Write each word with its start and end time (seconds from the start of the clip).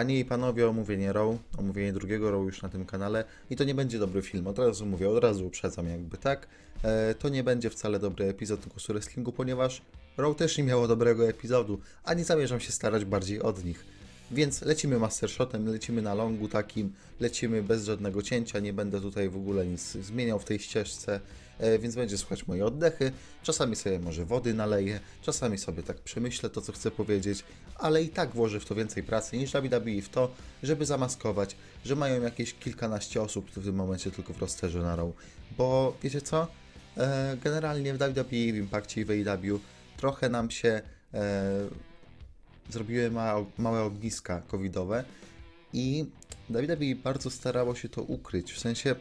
Panie 0.00 0.18
i 0.18 0.24
panowie, 0.24 0.68
omówienie 0.68 1.12
Raw, 1.12 1.36
omówienie 1.58 1.92
drugiego 1.92 2.30
Raw 2.30 2.44
już 2.44 2.62
na 2.62 2.68
tym 2.68 2.86
kanale 2.86 3.24
i 3.50 3.56
to 3.56 3.64
nie 3.64 3.74
będzie 3.74 3.98
dobry 3.98 4.22
film, 4.22 4.46
od 4.46 4.58
razu 4.58 4.86
mówię, 4.86 5.10
od 5.10 5.24
razu 5.24 5.46
uprzedzam 5.46 5.88
jakby, 5.88 6.16
tak? 6.18 6.46
E, 6.82 7.14
to 7.14 7.28
nie 7.28 7.44
będzie 7.44 7.70
wcale 7.70 7.98
dobry 7.98 8.24
epizod 8.24 8.66
Głosu 8.66 8.92
Wrestlingu, 8.92 9.32
ponieważ 9.32 9.82
Raw 10.16 10.36
też 10.36 10.58
nie 10.58 10.64
miało 10.64 10.88
dobrego 10.88 11.28
epizodu, 11.28 11.80
a 12.04 12.14
nie 12.14 12.24
zamierzam 12.24 12.60
się 12.60 12.72
starać 12.72 13.04
bardziej 13.04 13.42
od 13.42 13.64
nich. 13.64 13.84
Więc 14.30 14.62
lecimy 14.62 14.98
mastershotem, 14.98 15.66
lecimy 15.66 16.02
na 16.02 16.14
longu 16.14 16.48
takim, 16.48 16.92
lecimy 17.20 17.62
bez 17.62 17.84
żadnego 17.84 18.22
cięcia, 18.22 18.58
nie 18.60 18.72
będę 18.72 19.00
tutaj 19.00 19.28
w 19.28 19.36
ogóle 19.36 19.66
nic 19.66 19.92
zmieniał 19.92 20.38
w 20.38 20.44
tej 20.44 20.58
ścieżce, 20.58 21.20
więc 21.78 21.94
będzie 21.94 22.18
słuchać 22.18 22.46
moje 22.46 22.66
oddechy. 22.66 23.12
Czasami 23.42 23.76
sobie 23.76 23.98
może 23.98 24.24
wody 24.24 24.54
naleję, 24.54 25.00
czasami 25.22 25.58
sobie 25.58 25.82
tak 25.82 25.98
przemyślę 25.98 26.50
to, 26.50 26.60
co 26.60 26.72
chcę 26.72 26.90
powiedzieć, 26.90 27.44
ale 27.74 28.02
i 28.02 28.08
tak 28.08 28.30
włożę 28.30 28.60
w 28.60 28.64
to 28.64 28.74
więcej 28.74 29.02
pracy 29.02 29.38
niż 29.38 29.52
WWE 29.52 30.02
w 30.02 30.08
to, 30.08 30.30
żeby 30.62 30.86
zamaskować, 30.86 31.56
że 31.84 31.96
mają 31.96 32.22
jakieś 32.22 32.54
kilkanaście 32.54 33.22
osób 33.22 33.50
w 33.50 33.64
tym 33.64 33.74
momencie 33.74 34.10
tylko 34.10 34.32
w 34.32 34.38
rosterze 34.38 34.78
na 34.78 34.96
row. 34.96 35.12
Bo 35.58 35.96
wiecie 36.02 36.20
co? 36.20 36.46
E, 36.96 37.36
Generalnie 37.44 37.94
w 37.94 37.98
WWE, 37.98 38.24
w 38.24 38.56
Impactie 38.56 39.00
i 39.00 39.04
w 39.04 39.10
AEW 39.10 39.60
trochę 39.96 40.28
nam 40.28 40.50
się 40.50 40.82
e, 41.14 41.68
zrobiły 42.70 43.10
ma, 43.10 43.34
małe 43.58 43.82
ogniska 43.82 44.42
covidowe 44.48 45.04
i 45.72 46.04
WWE 46.50 46.94
bardzo 47.04 47.30
starało 47.30 47.74
się 47.74 47.88
to 47.88 48.02
ukryć. 48.02 48.52
W 48.52 48.58
sensie 48.58 48.94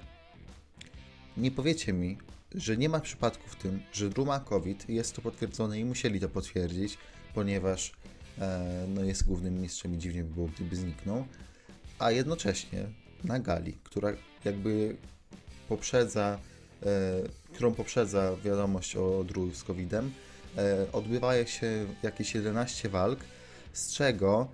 nie 1.38 1.52
powiecie 1.52 1.94
mi, 1.94 2.18
że 2.56 2.78
nie 2.78 2.90
ma 2.90 3.00
przypadku 3.00 3.50
w 3.50 3.56
tym, 3.56 3.82
że 3.94 4.10
Drew 4.10 4.28
ma 4.28 4.40
COVID, 4.40 4.90
jest 4.90 5.16
to 5.16 5.22
potwierdzone 5.22 5.80
i 5.80 5.86
musieli 5.86 6.20
to 6.20 6.30
potwierdzić, 6.30 6.98
ponieważ 7.34 7.92
e, 8.40 8.86
no 8.88 9.04
jest 9.04 9.26
głównym 9.26 9.62
mistrzem 9.62 9.96
i 9.96 9.98
dziwnie 9.98 10.24
by 10.24 10.34
było, 10.34 10.48
gdyby 10.48 10.76
zniknął, 10.76 11.26
a 12.00 12.12
jednocześnie 12.12 12.86
na 13.24 13.40
gali, 13.40 13.74
która 13.84 14.14
jakby 14.46 14.96
poprzedza, 15.68 16.40
e, 16.84 16.86
którą 17.54 17.74
poprzedza 17.74 18.36
wiadomość 18.36 18.96
o 18.96 19.24
Drew 19.24 19.58
z 19.58 19.64
COVID-em, 19.64 20.12
e, 20.58 20.92
odbywa 20.92 21.46
się 21.46 21.86
jakieś 22.04 22.36
11 22.36 22.90
walk, 22.90 23.20
z 23.74 23.94
czego 23.94 24.52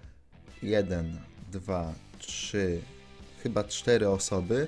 1, 0.64 1.20
2, 1.52 1.94
3, 2.20 2.82
chyba 3.44 3.64
4 3.64 4.10
osoby 4.10 4.68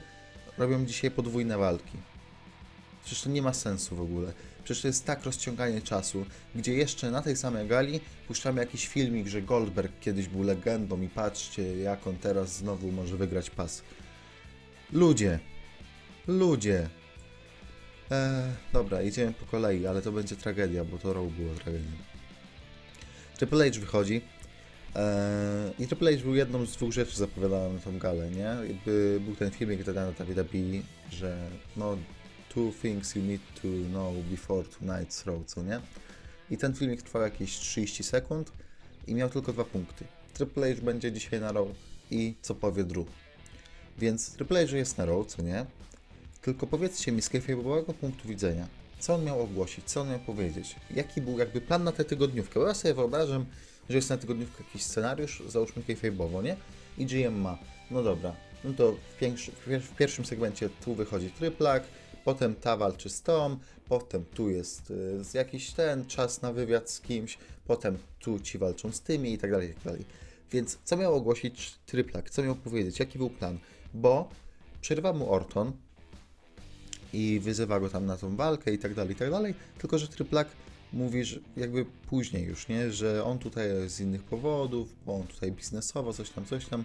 robią 0.58 0.86
dzisiaj 0.86 1.12
podwójne 1.12 1.58
walki. 1.58 1.98
Przecież 3.08 3.24
to 3.24 3.30
nie 3.30 3.42
ma 3.42 3.54
sensu 3.54 3.96
w 3.96 4.02
ogóle. 4.02 4.34
Przecież 4.64 4.82
to 4.82 4.88
jest 4.88 5.06
tak 5.06 5.24
rozciąganie 5.26 5.82
czasu, 5.82 6.26
gdzie 6.56 6.74
jeszcze 6.74 7.12
na 7.12 7.22
tej 7.22 7.38
samej 7.38 7.68
gali 7.68 8.00
puszczamy 8.28 8.62
jakiś 8.62 8.88
filmik, 8.88 9.28
że 9.28 9.42
Goldberg 9.42 9.92
kiedyś 10.00 10.28
był 10.28 10.44
legendą 10.44 11.02
i 11.02 11.10
patrzcie, 11.10 11.78
jak 11.78 12.08
on 12.08 12.18
teraz 12.18 12.56
znowu 12.56 12.92
może 12.92 13.18
wygrać 13.18 13.50
pas. 13.50 13.82
Ludzie, 14.92 15.40
ludzie. 16.28 16.90
Eee, 18.12 18.44
dobra, 18.74 19.02
idziemy 19.02 19.34
po 19.34 19.46
kolei, 19.46 19.88
ale 19.88 20.02
to 20.02 20.12
będzie 20.12 20.36
tragedia, 20.36 20.84
bo 20.84 20.98
to 20.98 21.14
Raw 21.14 21.32
było 21.32 21.54
tragedią. 21.54 21.92
Triple 23.38 23.72
H 23.72 23.80
wychodzi. 23.80 24.22
Eee, 24.96 25.84
I 25.84 25.88
Triple 25.88 26.18
H 26.18 26.24
był 26.24 26.36
jedną 26.36 26.66
z 26.66 26.72
dwóch 26.72 26.94
rzeczy 26.94 27.18
zapowiadana 27.18 27.70
na 27.70 27.80
tą 27.80 27.98
galę, 27.98 28.30
nie? 28.32 28.56
Był 29.20 29.36
ten 29.36 29.52
filmik 29.52 29.82
wtedy 29.82 30.00
na 30.00 30.12
WWE, 30.12 30.82
że 31.12 31.38
no 31.78 31.98
two 32.58 32.72
things 32.82 33.16
you 33.16 33.22
need 33.22 33.42
to 33.62 33.68
know 33.68 34.14
before 34.32 34.64
tonight's 34.64 35.26
Raw, 35.26 35.46
co 35.46 35.64
nie? 35.64 35.80
I 36.52 36.58
ten 36.58 36.74
filmik 36.74 37.02
trwał 37.02 37.22
jakieś 37.22 37.60
30 37.60 38.04
sekund 38.04 38.52
i 39.08 39.16
miał 39.16 39.30
tylko 39.30 39.54
dwa 39.54 39.64
punkty. 39.64 40.06
Triple 40.34 40.76
H 40.76 40.82
będzie 40.82 41.12
dzisiaj 41.12 41.40
na 41.40 41.52
Raw 41.52 41.68
i 42.12 42.36
co 42.42 42.56
powie 42.56 42.84
Drew. 42.84 43.08
Więc 43.98 44.32
Triple 44.32 44.68
H 44.68 44.78
jest 44.78 44.98
na 44.98 45.06
Raw, 45.06 45.26
co 45.28 45.42
nie? 45.42 45.66
Tylko 46.42 46.68
powiedzcie 46.68 47.12
mi 47.12 47.22
z 47.22 47.30
kayfabe'owego 47.30 47.94
punktu 47.94 48.28
widzenia, 48.28 48.68
co 49.00 49.14
on 49.14 49.24
miał 49.24 49.42
ogłosić, 49.42 49.86
co 49.86 50.02
on 50.02 50.10
miał 50.10 50.20
powiedzieć, 50.20 50.76
jaki 50.96 51.22
był 51.22 51.40
jakby 51.40 51.62
plan 51.62 51.84
na 51.84 51.92
tę 51.92 52.06
tygodniówkę, 52.06 52.60
bo 52.60 52.68
ja 52.68 52.74
sobie 52.74 52.94
wyobrażam, 52.94 53.46
że 53.90 53.96
jest 53.96 54.10
na 54.10 54.18
tygodniówkę 54.18 54.64
jakiś 54.64 54.84
scenariusz, 54.84 55.44
załóżmy 55.48 55.84
kayfabe'owo, 55.84 56.44
nie? 56.44 56.56
I 56.98 57.06
GM 57.06 57.42
ma, 57.42 57.58
no 57.92 58.04
dobra, 58.04 58.36
no 58.64 58.74
to 58.74 58.92
w, 58.92 59.82
w 59.82 59.96
pierwszym 59.96 60.26
segmencie 60.26 60.70
tu 60.70 60.96
wychodzi 60.96 61.32
tryplak, 61.32 61.84
potem 62.28 62.56
ta 62.56 62.78
walczy 62.78 63.10
z 63.10 63.22
tą, 63.22 63.58
potem 63.90 64.26
tu 64.26 64.50
jest 64.50 64.92
y, 64.92 65.38
jakiś 65.38 65.72
ten 65.72 66.06
czas 66.06 66.42
na 66.42 66.54
wywiad 66.54 66.90
z 66.90 67.02
kimś, 67.02 67.38
potem 67.66 67.98
tu 68.20 68.40
ci 68.40 68.58
walczą 68.58 68.92
z 68.92 69.02
tymi 69.02 69.34
i 69.34 69.38
tak 69.38 69.52
dalej, 69.52 69.70
i 69.70 69.74
tak 69.74 69.84
dalej. 69.84 70.06
Więc 70.52 70.78
co 70.84 70.98
miał 70.98 71.16
ogłosić 71.16 71.76
tryplak, 71.86 72.30
co 72.30 72.44
miał 72.44 72.56
powiedzieć, 72.56 73.00
jaki 73.00 73.18
był 73.18 73.30
plan? 73.30 73.60
Bo 73.94 74.30
przerywa 74.82 75.14
mu 75.14 75.34
Orton, 75.34 75.72
i 77.14 77.40
wyzywa 77.40 77.80
go 77.80 77.90
tam 77.90 78.06
na 78.06 78.18
tą 78.18 78.36
walkę 78.36 78.74
i 78.74 78.78
tak 78.78 78.94
dalej, 78.94 79.14
i 79.14 79.16
tak 79.16 79.32
dalej. 79.32 79.54
Tylko, 79.78 79.98
że 79.98 80.08
Tryplak 80.08 80.48
mówi, 80.94 81.26
że 81.26 81.40
jakby 81.58 81.86
później 81.86 82.44
już, 82.44 82.68
nie? 82.68 82.92
Że 82.92 83.24
on 83.24 83.40
tutaj 83.40 83.70
z 83.88 84.00
innych 84.00 84.24
powodów, 84.24 84.96
bo 85.06 85.16
on 85.16 85.28
tutaj 85.28 85.52
biznesowo, 85.52 86.14
coś 86.14 86.30
tam, 86.30 86.46
coś 86.46 86.66
tam. 86.66 86.84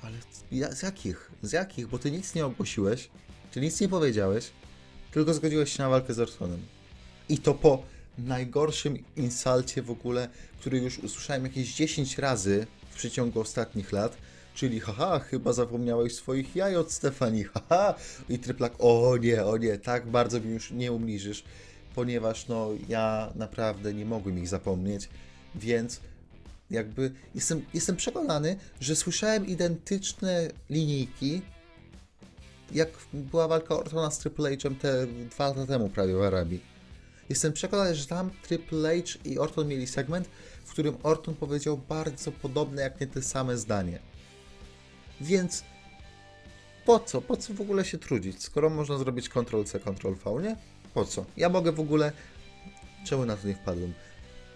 Ale 0.00 0.16
z 0.74 0.82
jakich? 0.82 1.30
Z 1.42 1.52
jakich? 1.52 1.88
Bo 1.88 1.98
ty 1.98 2.10
nic 2.10 2.34
nie 2.34 2.46
ogłosiłeś, 2.46 3.10
ty 3.52 3.60
nic 3.60 3.80
nie 3.80 3.88
powiedziałeś, 3.88 4.50
tylko 5.10 5.34
zgodziłeś 5.34 5.72
się 5.72 5.82
na 5.82 5.88
walkę 5.88 6.14
z 6.14 6.18
Ortonem. 6.18 6.60
I 7.28 7.38
to 7.38 7.54
po 7.54 7.82
najgorszym 8.18 8.98
insalcie 9.16 9.82
w 9.82 9.90
ogóle, 9.90 10.28
który 10.60 10.78
już 10.78 10.98
usłyszałem 10.98 11.44
jakieś 11.44 11.74
10 11.74 12.18
razy 12.18 12.66
w 12.90 12.94
przeciągu 12.96 13.40
ostatnich 13.40 13.92
lat, 13.92 14.16
czyli 14.54 14.80
haha, 14.80 15.18
chyba 15.18 15.52
zapomniałeś 15.52 16.14
swoich 16.14 16.56
jaj 16.56 16.76
od 16.76 16.92
Stefanii, 16.92 17.44
haha, 17.44 17.94
i 18.28 18.38
tryplak, 18.38 18.72
o 18.78 19.16
nie, 19.16 19.44
o 19.44 19.56
nie, 19.56 19.78
tak 19.78 20.06
bardzo 20.06 20.40
mi 20.40 20.50
już 20.50 20.70
nie 20.70 20.92
umniżysz, 20.92 21.44
ponieważ 21.94 22.48
no 22.48 22.70
ja 22.88 23.32
naprawdę 23.34 23.94
nie 23.94 24.04
mogłem 24.04 24.38
ich 24.38 24.48
zapomnieć, 24.48 25.08
więc 25.54 26.00
jakby 26.70 27.12
jestem, 27.34 27.62
jestem 27.74 27.96
przekonany, 27.96 28.56
że 28.80 28.96
słyszałem 28.96 29.46
identyczne 29.46 30.48
linijki, 30.70 31.42
jak 32.72 32.88
była 33.12 33.48
walka 33.48 33.76
Ortona 33.76 34.10
z 34.10 34.18
Triple 34.18 34.56
H'em 34.56 34.76
te 34.76 35.06
dwa 35.06 35.48
lata 35.48 35.66
temu 35.66 35.88
prawie 35.88 36.14
w 36.14 36.22
Arabii. 36.22 36.60
Jestem 37.28 37.52
przekonany, 37.52 37.94
że 37.94 38.06
tam 38.06 38.30
Triple 38.42 39.02
H 39.02 39.18
i 39.24 39.38
Orton 39.38 39.68
mieli 39.68 39.86
segment, 39.86 40.28
w 40.64 40.72
którym 40.72 40.96
Orton 41.02 41.34
powiedział 41.34 41.78
bardzo 41.88 42.32
podobne, 42.32 42.82
jak 42.82 43.00
nie 43.00 43.06
te 43.06 43.22
same 43.22 43.56
zdanie. 43.56 43.98
Więc 45.20 45.64
po 46.84 47.00
co? 47.00 47.20
Po 47.20 47.36
co 47.36 47.54
w 47.54 47.60
ogóle 47.60 47.84
się 47.84 47.98
trudzić, 47.98 48.42
skoro 48.42 48.70
można 48.70 48.98
zrobić 48.98 49.28
Ctrl-C, 49.28 49.80
Ctrl-V, 49.80 50.42
nie? 50.42 50.56
Po 50.94 51.04
co? 51.04 51.24
Ja 51.36 51.48
mogę 51.48 51.72
w 51.72 51.80
ogóle... 51.80 52.12
Czemu 53.06 53.26
na 53.26 53.36
to 53.36 53.48
nie 53.48 53.54
wpadłem? 53.54 53.94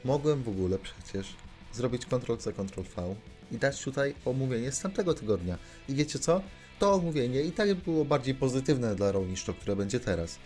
Mogłem 0.04 0.42
w 0.42 0.48
ogóle 0.48 0.78
przecież 0.78 1.34
zrobić 1.72 2.06
Ctrl-C, 2.06 2.52
Ctrl-V 2.52 3.14
i 3.52 3.56
dać 3.58 3.82
tutaj 3.82 4.14
omówienie 4.24 4.72
z 4.72 4.80
tamtego 4.80 5.14
tygodnia. 5.14 5.58
I 5.88 5.94
wiecie 5.94 6.18
co? 6.18 6.42
To 6.78 6.92
omówienie 6.92 7.42
i 7.42 7.52
tak 7.52 7.74
było 7.74 8.04
bardziej 8.04 8.34
pozytywne 8.34 8.94
dla 8.94 9.12
Raw 9.12 9.26
niż 9.28 9.44
to, 9.44 9.54
które 9.54 9.76
będzie 9.76 10.00
teraz. 10.00 10.38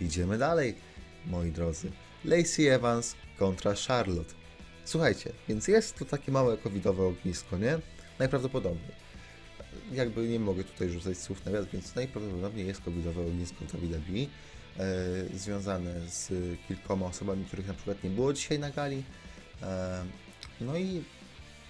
Idziemy 0.00 0.38
dalej, 0.38 0.74
moi 1.26 1.50
drodzy. 1.50 1.90
Lacey 2.24 2.68
Evans 2.68 3.14
kontra 3.38 3.74
Charlotte. 3.88 4.34
Słuchajcie, 4.84 5.32
więc 5.48 5.68
jest 5.68 5.98
tu 5.98 6.04
takie 6.04 6.32
małe 6.32 6.58
covidowe 6.58 7.06
ognisko, 7.06 7.58
nie? 7.58 7.78
Najprawdopodobniej. 8.18 9.02
Jakby 9.92 10.28
nie 10.28 10.40
mogę 10.40 10.64
tutaj 10.64 10.90
rzucać 10.90 11.18
słów 11.18 11.44
na 11.44 11.52
wiatr, 11.52 11.68
więc 11.72 11.94
najprawdopodobniej 11.94 12.66
jest 12.66 12.80
covidowe 12.80 13.26
ognisko 13.26 13.64
w 13.64 13.72
WWE, 13.72 14.26
e, 14.78 15.38
związane 15.38 16.08
z 16.08 16.30
kilkoma 16.68 17.06
osobami, 17.06 17.44
których 17.44 17.66
na 17.66 17.74
przykład 17.74 18.04
nie 18.04 18.10
było 18.10 18.32
dzisiaj 18.32 18.58
na 18.58 18.70
gali. 18.70 19.02
E, 19.62 20.04
no 20.60 20.76
i 20.76 21.04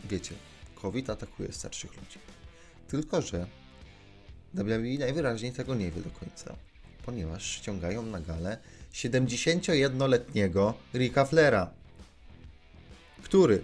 wiecie, 0.04 0.34
COVID 0.74 1.10
atakuje 1.10 1.52
starszych 1.52 1.96
ludzi. 1.96 2.18
Tylko, 2.88 3.22
że 3.22 3.46
WWE 4.54 4.98
najwyraźniej 4.98 5.52
tego 5.52 5.74
nie 5.74 5.90
wie 5.90 6.00
do 6.00 6.10
końca, 6.10 6.56
ponieważ 7.06 7.44
ściągają 7.44 8.02
na 8.02 8.20
galę 8.20 8.58
71-letniego 8.94 10.74
Ricka 10.94 11.24
Flera, 11.24 11.70
który 13.22 13.62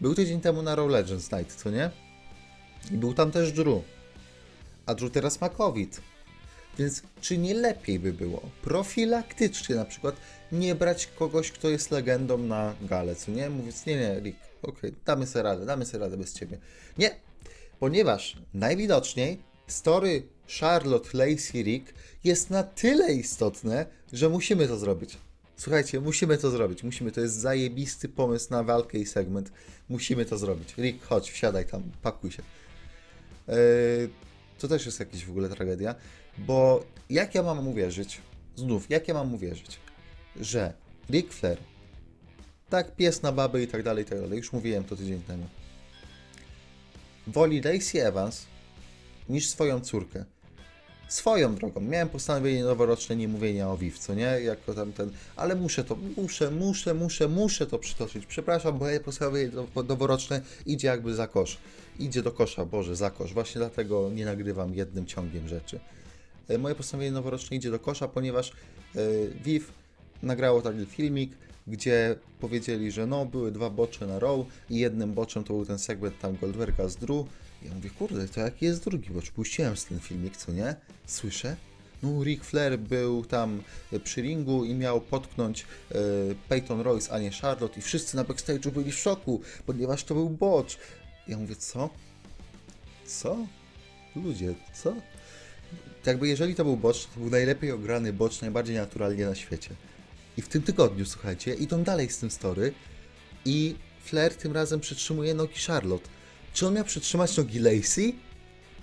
był 0.00 0.14
tydzień 0.14 0.40
temu 0.40 0.62
na 0.62 0.74
Raw 0.74 0.90
Legends 0.90 1.32
Night, 1.32 1.54
co 1.54 1.70
nie? 1.70 1.90
I 2.90 2.96
był 2.96 3.14
tam 3.14 3.30
też 3.30 3.52
Drew. 3.52 3.82
A 4.86 4.94
Drew 4.94 5.12
teraz 5.12 5.40
ma 5.40 5.48
COVID. 5.48 6.00
Więc 6.78 7.02
czy 7.20 7.38
nie 7.38 7.54
lepiej 7.54 7.98
by 7.98 8.12
było 8.12 8.42
profilaktycznie 8.62 9.76
na 9.76 9.84
przykład 9.84 10.16
nie 10.52 10.74
brać 10.74 11.06
kogoś, 11.06 11.52
kto 11.52 11.68
jest 11.68 11.90
legendą 11.90 12.38
na 12.38 12.74
galę, 12.82 13.16
co 13.16 13.30
nie? 13.32 13.50
Mówiąc, 13.50 13.86
nie, 13.86 13.96
nie, 13.96 14.20
Rick, 14.20 14.38
okej, 14.62 14.94
damy 15.06 15.26
sobie 15.26 15.42
radę, 15.42 15.66
damy 15.66 15.86
sobie 15.86 15.98
radę 15.98 16.16
bez 16.16 16.34
ciebie. 16.34 16.58
Nie, 16.98 17.10
ponieważ 17.80 18.36
najwidoczniej 18.54 19.38
story 19.66 20.22
Charlotte, 20.60 21.08
Lacey, 21.14 21.62
Rick 21.62 21.94
jest 22.24 22.50
na 22.50 22.62
tyle 22.62 23.12
istotne, 23.12 23.86
że 24.12 24.28
musimy 24.28 24.68
to 24.68 24.78
zrobić. 24.78 25.18
Słuchajcie, 25.56 26.00
musimy 26.00 26.38
to 26.38 26.50
zrobić. 26.50 26.82
Musimy. 26.82 27.12
To 27.12 27.20
jest 27.20 27.34
zajebisty 27.34 28.08
pomysł 28.08 28.46
na 28.50 28.62
walkę 28.62 28.98
i 28.98 29.06
segment. 29.06 29.52
Musimy 29.88 30.24
to 30.24 30.38
zrobić. 30.38 30.74
Rick, 30.78 31.04
chodź, 31.04 31.30
wsiadaj 31.30 31.66
tam, 31.66 31.82
pakuj 32.02 32.32
się. 32.32 32.42
Yy, 33.48 33.54
to 34.58 34.68
też 34.68 34.86
jest 34.86 35.00
jakaś 35.00 35.24
w 35.24 35.30
ogóle 35.30 35.48
tragedia, 35.48 35.94
bo 36.38 36.84
jak 37.10 37.34
ja 37.34 37.42
mam 37.42 37.68
uwierzyć, 37.68 38.20
znów, 38.56 38.90
jak 38.90 39.08
ja 39.08 39.14
mam 39.14 39.34
uwierzyć, 39.34 39.78
że 40.36 40.72
Rick 41.10 41.32
Flair, 41.32 41.58
tak 42.68 42.96
pies 42.96 43.22
na 43.22 43.32
baby 43.32 43.62
i 43.62 43.66
tak 43.66 43.82
dalej, 43.82 44.04
i 44.04 44.08
tak 44.08 44.20
dalej, 44.20 44.38
już 44.38 44.52
mówiłem 44.52 44.84
to 44.84 44.96
tydzień 44.96 45.22
temu, 45.22 45.46
woli 47.26 47.60
Lacey 47.60 48.00
Evans 48.00 48.46
niż 49.28 49.48
swoją 49.48 49.80
córkę. 49.80 50.24
Swoją 51.08 51.54
drogą. 51.54 51.80
Miałem 51.80 52.08
postanowienie 52.08 52.64
noworoczne 52.64 53.16
nie 53.16 53.28
mówienia 53.28 53.70
o 53.70 53.76
Viv, 53.76 53.98
co 53.98 54.14
nie? 54.14 54.24
Jako 54.24 54.74
tam 54.74 54.92
ten, 54.92 55.10
ale 55.36 55.54
muszę 55.54 55.84
to, 55.84 55.96
muszę, 56.16 56.50
muszę, 56.50 56.94
muszę, 56.94 57.28
muszę 57.28 57.66
to 57.66 57.78
przytoczyć. 57.78 58.26
Przepraszam, 58.26 58.78
bo 58.78 58.84
moje 58.84 59.00
postanowienie 59.00 59.50
no- 59.54 59.82
noworoczne 59.82 60.40
idzie 60.66 60.88
jakby 60.88 61.14
za 61.14 61.26
kosz. 61.26 61.58
Idzie 61.98 62.22
do 62.22 62.32
kosza, 62.32 62.64
Boże, 62.64 62.96
za 62.96 63.10
kosz. 63.10 63.34
Właśnie 63.34 63.58
dlatego 63.58 64.10
nie 64.10 64.24
nagrywam 64.24 64.74
jednym 64.74 65.06
ciągiem 65.06 65.48
rzeczy. 65.48 65.80
E, 66.48 66.58
Moje 66.58 66.74
postanowienie 66.74 67.12
noworoczne 67.12 67.56
idzie 67.56 67.70
do 67.70 67.78
kosza, 67.78 68.08
ponieważ 68.08 68.50
e, 68.50 68.98
Viv 69.44 69.64
nagrało 70.22 70.62
taki 70.62 70.86
filmik, 70.86 71.32
gdzie 71.66 72.16
powiedzieli, 72.40 72.90
że 72.92 73.06
no, 73.06 73.26
były 73.26 73.52
dwa 73.52 73.70
bocze 73.70 74.06
na 74.06 74.18
row 74.18 74.46
i 74.70 74.78
jednym 74.78 75.14
boczem 75.14 75.44
to 75.44 75.54
był 75.54 75.66
ten 75.66 75.78
segment 75.78 76.18
tam 76.18 76.36
Goldberga 76.36 76.88
z 76.88 76.96
Drew. 76.96 77.26
Ja 77.64 77.74
mówię, 77.74 77.90
kurde, 77.90 78.28
to 78.28 78.40
jaki 78.40 78.64
jest 78.64 78.84
drugi 78.84 79.10
bocz? 79.10 79.30
Puściłem 79.30 79.76
z 79.76 79.84
ten 79.84 80.00
filmik, 80.00 80.36
co 80.36 80.52
nie? 80.52 80.74
Słyszę? 81.06 81.56
No, 82.02 82.24
Ric 82.24 82.44
Flair 82.44 82.78
był 82.78 83.24
tam 83.24 83.62
przy 84.04 84.22
ringu 84.22 84.64
i 84.64 84.74
miał 84.74 85.00
potknąć 85.00 85.62
e, 85.62 85.94
Peyton 86.48 86.80
Royce, 86.80 87.12
a 87.12 87.18
nie 87.18 87.30
Charlotte 87.30 87.78
i 87.78 87.82
wszyscy 87.82 88.16
na 88.16 88.24
backstage'u 88.24 88.70
byli 88.70 88.92
w 88.92 88.98
szoku, 88.98 89.40
ponieważ 89.66 90.04
to 90.04 90.14
był 90.14 90.30
bocz. 90.30 90.78
Ja 91.28 91.38
mówię, 91.38 91.56
co? 91.56 91.90
Co? 93.06 93.46
Ludzie, 94.16 94.54
co? 94.74 94.94
Jakby 96.06 96.28
jeżeli 96.28 96.54
to 96.54 96.64
był 96.64 96.76
bocz, 96.76 97.06
to 97.06 97.20
był 97.20 97.30
najlepiej 97.30 97.72
ograny 97.72 98.12
bocz, 98.12 98.40
najbardziej 98.40 98.76
naturalnie 98.76 99.26
na 99.26 99.34
świecie. 99.34 99.70
I 100.36 100.42
w 100.42 100.48
tym 100.48 100.62
tygodniu, 100.62 101.06
słuchajcie, 101.06 101.54
idą 101.54 101.82
dalej 101.82 102.10
z 102.10 102.18
tym 102.18 102.30
story 102.30 102.72
i 103.44 103.74
Flair 104.04 104.36
tym 104.36 104.52
razem 104.52 104.80
przytrzymuje 104.80 105.34
nogi 105.34 105.58
Charlotte. 105.66 106.08
Czy 106.52 106.66
on 106.66 106.74
miał 106.74 106.84
przytrzymać 106.84 107.36
nogi 107.36 107.58
Lacey? 107.58 108.14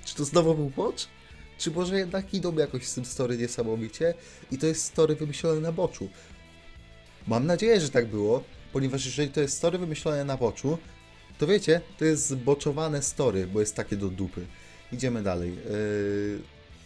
Czy 0.05 0.15
to 0.15 0.25
znowu 0.25 0.55
był 0.55 0.69
bocz? 0.69 1.07
Czy 1.57 1.71
może 1.71 1.97
jednak 1.97 2.33
idą 2.33 2.55
jakoś 2.55 2.87
z 2.87 2.93
tym 2.93 3.05
story 3.05 3.37
niesamowicie 3.37 4.13
i 4.51 4.57
to 4.57 4.67
jest 4.67 4.85
story 4.85 5.15
wymyślone 5.15 5.61
na 5.61 5.71
boczu? 5.71 6.09
Mam 7.27 7.45
nadzieję, 7.45 7.81
że 7.81 7.89
tak 7.89 8.07
było, 8.07 8.43
ponieważ 8.73 9.05
jeżeli 9.05 9.29
to 9.29 9.41
jest 9.41 9.57
story 9.57 9.77
wymyślone 9.77 10.25
na 10.25 10.37
boczu, 10.37 10.77
to 11.37 11.47
wiecie, 11.47 11.81
to 11.97 12.05
jest 12.05 12.27
zboczowane 12.27 13.01
story, 13.01 13.47
bo 13.47 13.59
jest 13.59 13.75
takie 13.75 13.95
do 13.95 14.09
dupy. 14.09 14.45
Idziemy 14.91 15.23
dalej. 15.23 15.55
Yy... 15.55 16.39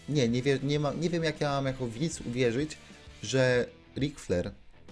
Nie, 0.09 0.29
nie, 0.29 0.41
wie, 0.41 0.59
nie, 0.63 0.79
ma, 0.79 0.93
nie 0.93 1.09
wiem 1.09 1.23
jak 1.23 1.41
ja 1.41 1.49
mam 1.49 1.65
jako 1.65 1.87
widz 1.87 2.21
uwierzyć, 2.21 2.77
że 3.23 3.67
Ric 3.97 4.19
Flair 4.19 4.51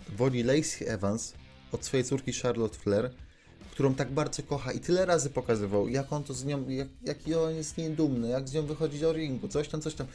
woli 0.09 0.43
Lacey 0.43 0.87
Evans 0.87 1.33
od 1.71 1.85
swojej 1.85 2.03
córki 2.03 2.33
Charlotte 2.33 2.77
Flair, 2.77 3.11
którą 3.81 3.95
tak 3.95 4.11
bardzo 4.11 4.43
kocha 4.43 4.71
i 4.71 4.79
tyle 4.79 5.05
razy 5.05 5.29
pokazywał, 5.29 5.89
jak 5.89 6.13
on 6.13 6.23
to 6.23 6.33
z 6.33 6.45
nią, 6.45 6.65
jak, 7.03 7.17
on 7.37 7.55
jest 7.55 7.73
z 7.73 7.77
niej 7.77 7.91
dumny, 7.91 8.29
jak 8.29 8.49
z 8.49 8.53
nią 8.53 8.65
wychodzi 8.65 8.99
do 8.99 9.13
ringu, 9.13 9.47
coś 9.47 9.67
tam, 9.67 9.81
coś 9.81 9.95
tam. 9.95 10.07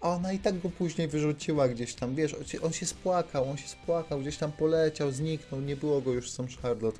A 0.00 0.08
ona 0.08 0.32
i 0.32 0.38
tak 0.38 0.60
go 0.60 0.70
później 0.70 1.08
wyrzuciła 1.08 1.68
gdzieś 1.68 1.94
tam, 1.94 2.14
wiesz, 2.14 2.34
on 2.34 2.44
się, 2.44 2.60
on 2.60 2.72
się 2.72 2.86
spłakał, 2.86 3.50
on 3.50 3.56
się 3.56 3.68
spłakał, 3.68 4.20
gdzieś 4.20 4.36
tam 4.36 4.52
poleciał, 4.52 5.12
zniknął, 5.12 5.60
nie 5.60 5.76
było 5.76 6.00
go 6.00 6.12
już 6.12 6.30
z 6.30 6.36
tą 6.36 6.46
Charlotte. 6.62 6.98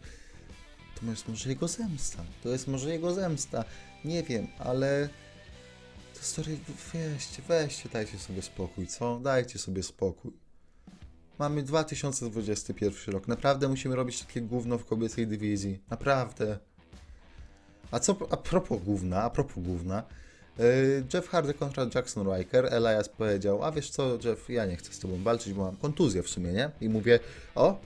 To 1.01 1.07
jest 1.07 1.29
może 1.29 1.49
jego 1.49 1.69
zemsta, 1.69 2.25
to 2.43 2.49
jest 2.49 2.69
może 2.69 2.91
jego 2.91 3.15
zemsta, 3.15 3.65
nie 4.05 4.23
wiem, 4.23 4.47
ale... 4.59 5.09
To 6.15 6.23
story, 6.23 6.57
weźcie, 6.93 7.43
weźcie, 7.49 7.89
dajcie 7.93 8.19
sobie 8.19 8.43
spokój, 8.43 8.87
co? 8.87 9.21
Dajcie 9.21 9.59
sobie 9.59 9.83
spokój. 9.83 10.44
Mamy 11.39 11.63
2021 11.63 13.15
rok. 13.15 13.29
Naprawdę 13.29 13.69
musimy 13.69 13.97
robić 13.97 14.23
takie 14.23 14.41
gówno 14.41 14.79
w 14.79 14.85
kobiecej 14.85 15.27
dywizji. 15.27 15.81
Naprawdę. 15.91 16.59
A 17.91 18.01
co 18.01 18.17
a 18.31 18.37
propos 18.37 18.83
gówna, 18.83 19.23
a 19.23 19.31
propos 19.31 19.65
gówna. 19.65 20.03
Yy, 20.59 21.05
Jeff 21.15 21.29
Hardy 21.29 21.55
kontra 21.55 21.87
Jackson 21.95 22.27
Riker. 22.37 22.67
Elias 22.67 23.09
powiedział, 23.09 23.65
a 23.65 23.73
wiesz 23.73 23.91
co, 23.91 24.19
Jeff, 24.25 24.49
ja 24.49 24.67
nie 24.67 24.77
chcę 24.77 24.93
z 24.93 24.99
tobą 24.99 25.23
walczyć, 25.23 25.53
bo 25.53 25.65
mam 25.65 25.77
kontuzję 25.77 26.23
w 26.23 26.29
sumie, 26.29 26.53
nie? 26.53 26.71
I 26.81 26.89
mówię, 26.89 27.21
o, 27.55 27.81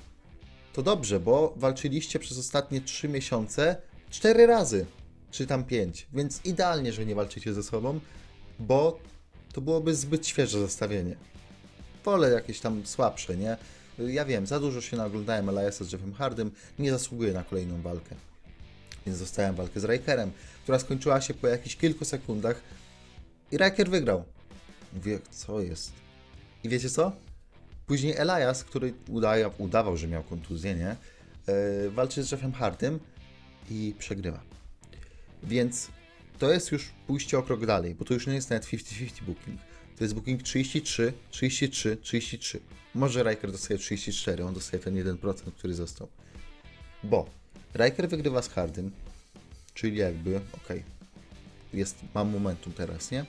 to 0.73 0.83
dobrze, 0.83 1.21
bo 1.21 1.55
walczyliście 1.56 2.19
przez 2.19 2.39
ostatnie 2.39 2.81
3 2.81 3.09
miesiące 3.09 3.77
4 4.11 4.47
razy, 4.47 4.87
czy 5.31 5.47
tam 5.47 5.65
5, 5.65 6.06
więc 6.12 6.45
idealnie, 6.45 6.93
że 6.93 7.06
nie 7.06 7.15
walczycie 7.15 7.55
ze 7.55 7.62
sobą, 7.62 8.00
bo 8.59 8.99
to 9.53 9.61
byłoby 9.61 9.95
zbyt 9.95 10.27
świeże 10.27 10.61
zestawienie 10.61 11.17
wolę 12.11 12.31
jakieś 12.31 12.61
tam 12.61 12.87
słabsze, 12.87 13.37
nie? 13.37 13.57
Ja 13.99 14.25
wiem, 14.25 14.47
za 14.47 14.61
dużo 14.61 14.81
się 14.81 14.97
naoglądałem 14.97 15.49
Eliasa 15.49 15.85
z 15.85 15.93
Jeffem 15.93 16.15
Hardym, 16.15 16.51
nie 16.79 16.91
zasługuję 16.91 17.33
na 17.33 17.45
kolejną 17.45 17.83
walkę. 17.83 18.15
Więc 19.07 19.19
dostałem 19.19 19.55
walkę 19.55 19.81
z 19.81 19.85
Rikerem, 19.85 20.31
która 20.63 20.79
skończyła 20.79 21.21
się 21.21 21.35
po 21.35 21.47
jakichś 21.49 21.77
kilku 21.77 22.05
sekundach 22.05 22.61
i 23.53 23.57
Riker 23.57 23.91
wygrał. 23.91 24.25
Mówię, 24.93 25.19
co 25.31 25.61
jest? 25.61 25.93
I 26.65 26.69
wiecie 26.69 26.91
co? 26.91 27.13
Później 27.87 28.15
Elias, 28.17 28.65
który 28.65 28.95
udawał, 29.59 29.97
że 29.97 30.09
miał 30.09 30.23
kontuzję, 30.23 30.75
nie? 30.75 30.97
Yy, 31.47 31.91
walczy 31.91 32.23
z 32.23 32.31
Jeffem 32.31 32.53
Hardym 32.53 33.01
i 33.71 33.95
przegrywa. 33.99 34.41
Więc 35.43 35.89
to 36.39 36.53
jest 36.53 36.73
już 36.73 36.91
pójście 37.07 37.39
o 37.39 37.43
krok 37.43 37.67
dalej, 37.67 37.95
bo 37.95 38.05
to 38.05 38.15
już 38.15 38.27
nie 38.27 38.35
jest 38.35 38.51
nawet 38.51 38.67
50-50 38.67 39.23
booking. 39.23 39.61
To 39.99 40.05
jest 40.05 40.15
booking 40.15 40.43
33, 40.43 41.12
33, 41.31 41.97
33. 41.97 42.61
Może 42.95 43.23
Riker 43.23 43.53
dostaje 43.53 43.79
34, 43.79 44.45
on 44.45 44.55
dostaje 44.55 44.83
ten 44.83 44.95
1%, 44.95 45.53
który 45.53 45.75
został. 45.75 46.09
Bo 47.05 47.31
Riker 47.75 48.09
wygrywa 48.09 48.43
z 48.43 48.49
Hardym, 48.49 48.91
czyli 49.75 49.97
jakby, 49.97 50.37
ok, 50.37 50.69
jest, 51.75 51.97
mam 52.15 52.31
momentum 52.31 52.73
teraz, 52.73 53.11
nie? 53.11 53.25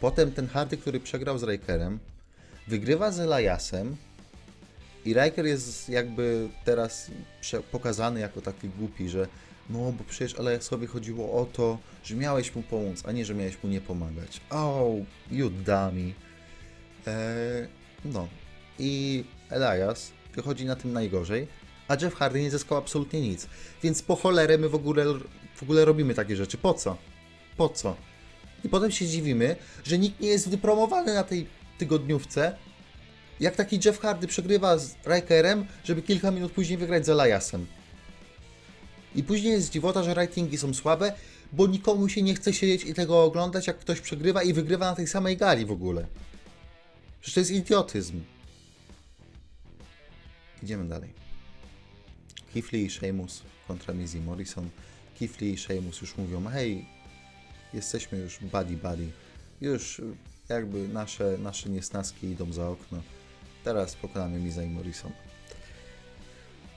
Potem 0.00 0.32
ten 0.32 0.48
Hardy, 0.48 0.76
który 0.76 1.00
przegrał 1.00 1.38
z 1.38 1.42
Rikerem, 1.42 1.98
wygrywa 2.68 3.12
z 3.12 3.20
Eliasem 3.20 3.96
i 5.04 5.14
Riker 5.14 5.46
jest 5.46 5.88
jakby 5.88 6.48
teraz 6.64 7.10
pokazany 7.72 8.20
jako 8.20 8.40
taki 8.40 8.68
głupi, 8.68 9.08
że 9.08 9.28
no, 9.70 9.92
bo 9.92 10.04
przecież 10.08 10.38
Eliasowi 10.38 10.86
chodziło 10.86 11.40
o 11.40 11.44
to, 11.44 11.78
że 12.04 12.14
miałeś 12.14 12.54
mu 12.54 12.62
pomóc, 12.62 13.02
a 13.06 13.12
nie, 13.12 13.24
że 13.24 13.34
miałeś 13.34 13.62
mu 13.62 13.70
nie 13.70 13.80
pomagać. 13.80 14.40
Oh, 14.50 14.84
you 15.30 15.50
dummy. 15.50 16.12
Eee, 17.06 17.68
no. 18.04 18.28
I 18.78 19.24
Elias 19.50 20.12
wychodzi 20.34 20.64
na 20.64 20.76
tym 20.76 20.92
najgorzej, 20.92 21.46
a 21.88 21.96
Jeff 22.02 22.14
Hardy 22.14 22.42
nie 22.42 22.50
zyskał 22.50 22.78
absolutnie 22.78 23.20
nic. 23.20 23.46
Więc 23.82 24.02
po 24.02 24.16
cholerę 24.16 24.58
my 24.58 24.68
w 24.68 24.74
ogóle, 24.74 25.04
w 25.54 25.62
ogóle 25.62 25.84
robimy 25.84 26.14
takie 26.14 26.36
rzeczy. 26.36 26.58
Po 26.58 26.74
co? 26.74 26.96
Po 27.56 27.68
co? 27.68 27.96
I 28.64 28.68
potem 28.68 28.90
się 28.90 29.06
dziwimy, 29.06 29.56
że 29.84 29.98
nikt 29.98 30.20
nie 30.20 30.28
jest 30.28 30.48
wypromowany 30.48 31.14
na 31.14 31.24
tej 31.24 31.46
tygodniówce, 31.78 32.56
jak 33.40 33.56
taki 33.56 33.80
Jeff 33.84 34.00
Hardy 34.00 34.26
przegrywa 34.26 34.78
z 34.78 34.96
Rikerem, 35.06 35.66
żeby 35.84 36.02
kilka 36.02 36.30
minut 36.30 36.52
później 36.52 36.78
wygrać 36.78 37.06
z 37.06 37.08
Eliasem. 37.08 37.66
I 39.16 39.22
później 39.22 39.52
jest 39.52 39.70
dziwota, 39.70 40.02
że 40.02 40.14
ratingi 40.14 40.58
są 40.58 40.74
słabe, 40.74 41.12
bo 41.52 41.66
nikomu 41.66 42.08
się 42.08 42.22
nie 42.22 42.34
chce 42.34 42.52
siedzieć 42.52 42.84
i 42.84 42.94
tego 42.94 43.24
oglądać, 43.24 43.66
jak 43.66 43.78
ktoś 43.78 44.00
przegrywa 44.00 44.42
i 44.42 44.52
wygrywa 44.52 44.90
na 44.90 44.96
tej 44.96 45.06
samej 45.06 45.36
gali 45.36 45.66
w 45.66 45.70
ogóle. 45.70 46.06
Przecież 47.20 47.34
to 47.34 47.40
jest 47.40 47.50
idiotyzm. 47.50 48.20
Idziemy 50.62 50.88
dalej. 50.88 51.10
Kifli 52.54 52.84
i 52.84 52.90
Sheamus 52.90 53.42
kontra 53.68 53.94
Mizzy 53.94 54.20
Morrison. 54.20 54.70
Kifli 55.18 55.52
i 55.52 55.58
Sheamus 55.58 56.00
już 56.00 56.16
mówią, 56.16 56.44
hej, 56.44 56.88
jesteśmy 57.74 58.18
już 58.18 58.38
buddy 58.38 58.76
buddy. 58.76 59.10
Już 59.60 60.02
jakby 60.48 60.88
nasze, 60.88 61.38
nasze 61.38 61.68
niesnaski 61.68 62.26
idą 62.26 62.52
za 62.52 62.68
okno. 62.68 63.02
Teraz 63.64 63.94
pokonamy 63.94 64.38
Miza 64.38 64.62
i 64.62 64.68
Morrison. 64.68 65.12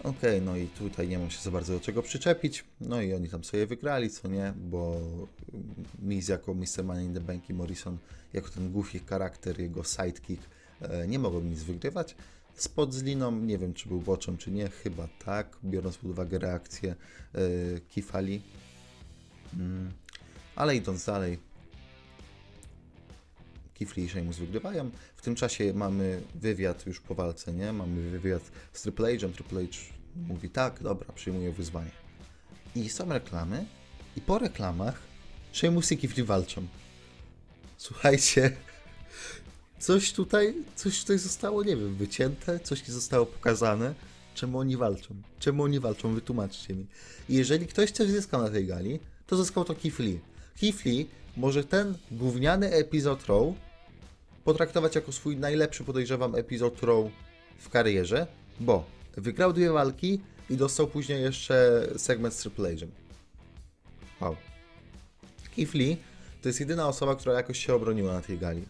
Okay, 0.03 0.41
no 0.41 0.57
i 0.57 0.67
tutaj 0.67 1.07
nie 1.07 1.19
mam 1.19 1.29
się 1.29 1.41
za 1.41 1.51
bardzo 1.51 1.73
do 1.73 1.79
czego 1.79 2.03
przyczepić. 2.03 2.65
No 2.81 3.01
i 3.01 3.13
oni 3.13 3.29
tam 3.29 3.43
sobie 3.43 3.67
wygrali, 3.67 4.09
co 4.09 4.27
nie, 4.27 4.53
bo 4.55 5.01
Miz 6.01 6.27
jako 6.27 6.53
Mr. 6.53 6.83
Money 6.83 7.05
in 7.05 7.13
the 7.13 7.19
Bank 7.19 7.49
i 7.49 7.53
Morrison 7.53 7.97
jako 8.33 8.49
ten 8.49 8.73
goofy 8.73 8.99
charakter, 8.99 9.59
jego 9.59 9.83
sidekick 9.83 10.43
e, 10.81 11.07
nie 11.07 11.19
mogą 11.19 11.41
nic 11.41 11.63
wygrywać. 11.63 12.15
Spod 12.55 12.93
z 12.93 13.03
liną, 13.03 13.31
nie 13.31 13.57
wiem 13.57 13.73
czy 13.73 13.89
był 13.89 14.01
boczem 14.01 14.37
czy 14.37 14.51
nie, 14.51 14.69
chyba 14.69 15.07
tak, 15.25 15.57
biorąc 15.63 15.97
pod 15.97 16.11
uwagę 16.11 16.39
reakcję 16.39 16.95
e, 17.35 17.39
Kifali. 17.79 18.41
Mm. 19.53 19.91
Ale 20.55 20.75
idąc 20.75 21.05
dalej, 21.05 21.39
Lee 23.97 24.03
i 24.05 24.09
Sheamus 24.09 24.37
wygrywają. 24.37 24.89
W 25.15 25.21
tym 25.21 25.35
czasie 25.35 25.73
mamy 25.73 26.21
wywiad 26.35 26.85
już 26.85 26.99
po 26.99 27.15
walce, 27.15 27.53
nie? 27.53 27.73
Mamy 27.73 28.09
wywiad 28.09 28.51
z 28.73 28.81
Triple 28.81 29.17
H'em. 29.17 29.31
Triple 29.31 29.65
H 29.65 29.69
mówi 30.27 30.49
tak, 30.49 30.83
dobra, 30.83 31.13
przyjmuję 31.13 31.51
wyzwanie. 31.51 31.91
I 32.75 32.89
są 32.89 33.09
reklamy 33.09 33.65
i 34.17 34.21
po 34.21 34.39
reklamach 34.39 35.01
Sheamus 35.53 35.91
i 35.91 35.97
Lee 36.17 36.23
walczą. 36.23 36.67
Słuchajcie, 37.77 38.57
coś 39.79 40.13
tutaj, 40.13 40.53
coś 40.75 41.01
tutaj 41.01 41.19
zostało, 41.19 41.63
nie 41.63 41.77
wiem, 41.77 41.95
wycięte, 41.95 42.59
coś 42.59 42.87
nie 42.87 42.93
zostało 42.93 43.25
pokazane. 43.25 43.95
Czemu 44.35 44.59
oni 44.59 44.77
walczą? 44.77 45.15
Czemu 45.39 45.63
oni 45.63 45.79
walczą? 45.79 46.13
Wytłumaczcie 46.13 46.75
mi. 46.75 46.85
I 47.29 47.33
jeżeli 47.33 47.67
ktoś 47.67 47.91
coś 47.91 48.07
zyskał 48.07 48.41
na 48.41 48.49
tej 48.49 48.65
gali, 48.65 48.99
to 49.27 49.37
zyskał 49.37 49.65
to. 49.65 49.75
Keith 49.75 50.85
Lee 50.85 51.09
może 51.37 51.63
ten 51.63 51.97
gówniany 52.11 52.71
epizod 52.71 53.27
Raw 53.27 53.43
potraktować 54.49 54.95
jako 54.95 55.11
swój 55.11 55.37
najlepszy, 55.37 55.83
podejrzewam, 55.83 56.35
epizod 56.35 56.83
Raw 56.83 57.05
w 57.59 57.69
karierze, 57.69 58.27
bo 58.59 58.85
wygrał 59.17 59.53
dwie 59.53 59.71
walki 59.71 60.21
i 60.49 60.57
dostał 60.57 60.87
później 60.87 61.21
jeszcze 61.21 61.87
segment 61.97 62.33
z 62.33 62.37
Triple 62.37 62.75
H'em. 62.75 62.87
Wow. 64.21 64.35
Keith 65.55 65.73
Lee 65.73 65.97
to 66.41 66.49
jest 66.49 66.59
jedyna 66.59 66.87
osoba, 66.87 67.15
która 67.15 67.33
jakoś 67.33 67.65
się 67.65 67.73
obroniła 67.73 68.13
na 68.13 68.21
tej 68.21 68.37
gali. 68.37 68.63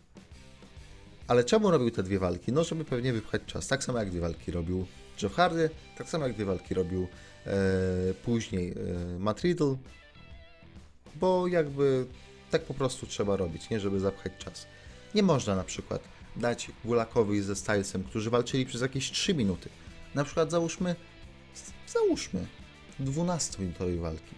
Ale 1.27 1.43
czemu 1.43 1.71
robił 1.71 1.91
te 1.91 2.03
dwie 2.03 2.19
walki? 2.19 2.51
No, 2.51 2.63
żeby 2.63 2.86
pewnie 2.86 3.13
wypchać 3.13 3.41
czas. 3.45 3.67
Tak 3.67 3.83
samo 3.83 4.00
jak 4.00 4.09
dwie 4.09 4.21
walki 4.21 4.51
robił 4.51 4.86
Jeff 5.24 5.33
Hardy, 5.33 5.69
tak 5.98 6.09
samo 6.09 6.25
jak 6.27 6.36
dwie 6.36 6.45
walki 6.45 6.74
robił 6.74 7.07
e, 7.45 7.57
później 8.25 8.71
e, 8.71 9.19
Matt 9.19 9.41
Riddle, 9.41 9.75
bo 11.15 11.48
jakby 11.48 12.05
tak 12.51 12.62
po 12.62 12.74
prostu 12.74 13.07
trzeba 13.07 13.36
robić, 13.36 13.69
nie 13.69 13.79
żeby 13.79 14.00
zapchać 14.00 14.33
czas. 14.38 14.67
Nie 15.15 15.23
można 15.23 15.55
na 15.55 15.63
przykład 15.63 16.03
dać 16.35 16.71
Gulakowi 16.85 17.41
ze 17.41 17.55
Stylesem, 17.55 18.03
którzy 18.03 18.29
walczyli 18.29 18.65
przez 18.65 18.81
jakieś 18.81 19.11
3 19.11 19.33
minuty. 19.33 19.69
Na 20.15 20.23
przykład 20.23 20.51
załóżmy, 20.51 20.95
załóżmy 21.87 22.47
12-minutowej 22.99 23.99
walki. 23.99 24.35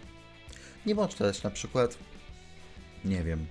Nie 0.86 0.94
można 0.94 1.26
dać 1.26 1.42
na 1.42 1.50
przykład, 1.50 1.98
nie 3.04 3.22
wiem, 3.24 3.46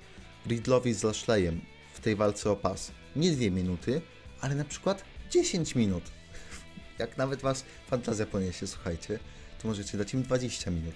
Riddlowi 0.48 0.94
z 0.94 1.04
Lashleyem 1.04 1.62
w 1.94 2.00
tej 2.00 2.16
walce 2.16 2.52
o 2.52 2.56
pas 2.56 2.92
nie 3.16 3.32
2 3.32 3.52
minuty, 3.52 4.02
ale 4.42 4.56
na 4.56 4.66
przykład 4.66 5.04
10 5.32 5.76
minut. 5.76 6.04
Jak 7.00 7.18
nawet 7.18 7.42
was 7.42 7.66
fantazja 7.88 8.26
poniesie, 8.26 8.68
słuchajcie, 8.68 9.20
to 9.62 9.68
możecie 9.68 9.98
dać 9.98 10.14
im 10.14 10.24
20 10.24 10.72
minut. 10.72 10.96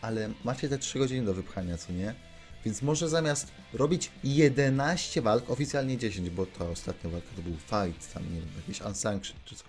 Ale 0.00 0.30
macie 0.44 0.68
te 0.68 0.78
3 0.78 0.98
godziny 0.98 1.26
do 1.26 1.34
wypchania, 1.34 1.78
co 1.78 1.92
nie? 1.92 2.14
Więc 2.64 2.82
może 2.82 3.08
zamiast 3.08 3.46
robić 3.72 4.10
11 4.24 5.22
walk, 5.22 5.50
oficjalnie 5.50 5.98
10, 5.98 6.30
bo 6.30 6.46
ta 6.46 6.68
ostatnia 6.68 7.10
walka 7.10 7.28
to 7.36 7.42
był 7.42 7.52
fight, 7.52 8.12
tam 8.14 8.22
nie 8.34 8.40
wiem, 8.40 8.50
jakiś 8.56 8.80
unsanctioned 8.80 9.44
czy 9.44 9.56
coś. 9.56 9.66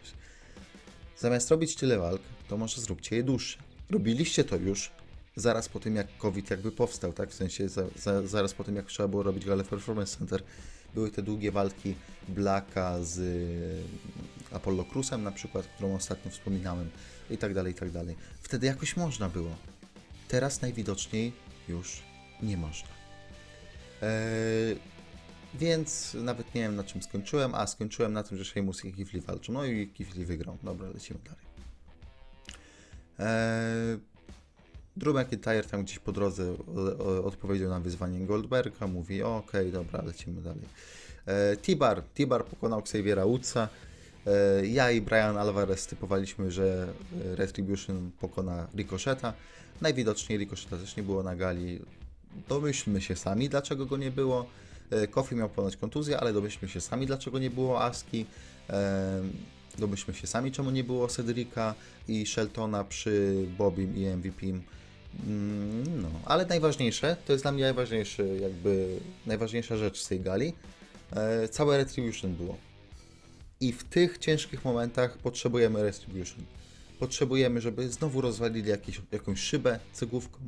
Zamiast 1.17 1.51
robić 1.51 1.75
tyle 1.75 1.97
walk, 1.97 2.21
to 2.47 2.57
może 2.57 2.81
zróbcie 2.81 3.15
je 3.15 3.23
dłuższe. 3.23 3.57
Robiliście 3.89 4.43
to 4.43 4.55
już 4.55 4.91
zaraz 5.35 5.69
po 5.69 5.79
tym, 5.79 5.95
jak 5.95 6.17
COVID 6.17 6.49
jakby 6.49 6.71
powstał, 6.71 7.13
tak? 7.13 7.29
W 7.29 7.33
sensie 7.33 7.69
za, 7.69 7.83
za, 7.95 8.27
zaraz 8.27 8.53
po 8.53 8.63
tym, 8.63 8.75
jak 8.75 8.85
trzeba 8.85 9.07
było 9.07 9.23
robić 9.23 9.45
Gale 9.45 9.63
Performance 9.63 10.17
Center. 10.17 10.43
Były 10.93 11.11
te 11.11 11.21
długie 11.21 11.51
walki 11.51 11.95
Blacka 12.27 13.03
z 13.03 13.17
y, 13.17 14.55
Apollo 14.55 14.85
Cruzem 14.85 15.23
na 15.23 15.31
przykład, 15.31 15.67
którą 15.67 15.95
ostatnio 15.95 16.31
wspominałem 16.31 16.89
i 17.29 17.37
tak 17.37 17.53
dalej, 17.53 17.71
i 17.71 17.75
tak 17.75 17.91
dalej. 17.91 18.15
Wtedy 18.41 18.67
jakoś 18.67 18.97
można 18.97 19.29
było. 19.29 19.55
Teraz 20.27 20.61
najwidoczniej 20.61 21.33
już 21.67 22.01
nie 22.43 22.57
można. 22.57 22.89
Eee, 24.01 24.79
więc 25.53 26.13
nawet 26.13 26.55
nie 26.55 26.61
wiem 26.61 26.75
na 26.75 26.83
czym 26.83 27.03
skończyłem, 27.03 27.55
a 27.55 27.67
skończyłem 27.67 28.13
na 28.13 28.23
tym, 28.23 28.37
że 28.37 28.45
Sheamus 28.45 28.85
i 28.85 28.93
Lee 29.13 29.21
walczą. 29.21 29.53
No 29.53 29.65
i 29.65 29.89
Lee 30.15 30.25
wygrał. 30.25 30.57
Dobra, 30.63 30.87
lecimy 30.89 31.19
dalej. 31.19 31.45
Eee, 33.19 34.11
Drew 34.97 35.15
McIntyre 35.15 35.63
tam 35.63 35.83
gdzieś 35.83 35.99
po 35.99 36.11
drodze 36.11 36.53
odpowiedział 37.23 37.69
na 37.69 37.79
wyzwanie 37.79 38.25
Goldberga, 38.25 38.87
mówi 38.87 39.23
okej, 39.23 39.71
dobra, 39.71 40.01
lecimy 40.01 40.41
dalej. 40.41 40.65
E, 41.25 41.57
T-Bar, 41.57 42.01
T-Bar 42.01 42.45
pokonał 42.45 42.79
Xaviera 42.79 43.25
Woodsa. 43.25 43.69
E, 44.27 44.65
ja 44.65 44.91
i 44.91 45.01
Brian 45.01 45.37
Alvarez 45.37 45.87
typowaliśmy, 45.87 46.51
że 46.51 46.93
Retribution 47.23 48.11
pokona 48.19 48.67
Ricocheta. 48.75 49.33
Najwidoczniej 49.81 50.39
Ricocheta 50.39 50.77
też 50.77 50.97
nie 50.97 51.03
było 51.03 51.23
na 51.23 51.35
gali. 51.35 51.79
Domyślmy 52.49 53.01
się 53.01 53.15
sami, 53.15 53.49
dlaczego 53.49 53.85
go 53.85 53.97
nie 53.97 54.11
było. 54.11 54.45
E, 54.91 55.07
Kofi 55.07 55.35
miał 55.35 55.49
ponoć 55.49 55.77
kontuzję, 55.77 56.19
ale 56.19 56.33
domyślmy 56.33 56.69
się 56.69 56.81
sami, 56.81 57.05
dlaczego 57.05 57.39
nie 57.39 57.49
było 57.49 57.83
Aski. 57.83 58.25
E, 58.69 59.21
Domyślmy 59.77 60.13
się 60.13 60.27
sami, 60.27 60.51
czemu 60.51 60.71
nie 60.71 60.83
było 60.83 61.07
Cedrika 61.07 61.75
i 62.07 62.25
Sheltona 62.25 62.83
przy 62.83 63.45
Bobim 63.57 63.97
i 63.97 64.05
MVP. 64.05 64.45
Mm, 64.47 66.01
No, 66.01 66.09
ale 66.25 66.45
najważniejsze, 66.45 67.17
to 67.25 67.33
jest 67.33 67.43
dla 67.43 67.51
mnie 67.51 67.63
najważniejszy, 67.63 68.37
jakby 68.41 68.99
najważniejsza 69.25 69.77
rzecz 69.77 70.01
z 70.01 70.07
tej 70.07 70.19
gali. 70.19 70.53
E, 71.11 71.47
całe 71.47 71.77
Retribution 71.77 72.33
było. 72.35 72.57
I 73.61 73.71
w 73.73 73.83
tych 73.83 74.17
ciężkich 74.17 74.65
momentach 74.65 75.17
potrzebujemy 75.17 75.83
Retribution. 75.83 76.43
Potrzebujemy, 76.99 77.61
żeby 77.61 77.89
znowu 77.89 78.21
rozwalili 78.21 78.69
jakąś 79.11 79.39
szybę 79.39 79.79
cegłówką. 79.93 80.39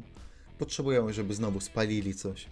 Potrzebujemy, 0.64 1.14
żeby 1.14 1.34
znowu 1.34 1.60
spalili 1.60 2.16
coś. 2.16 2.46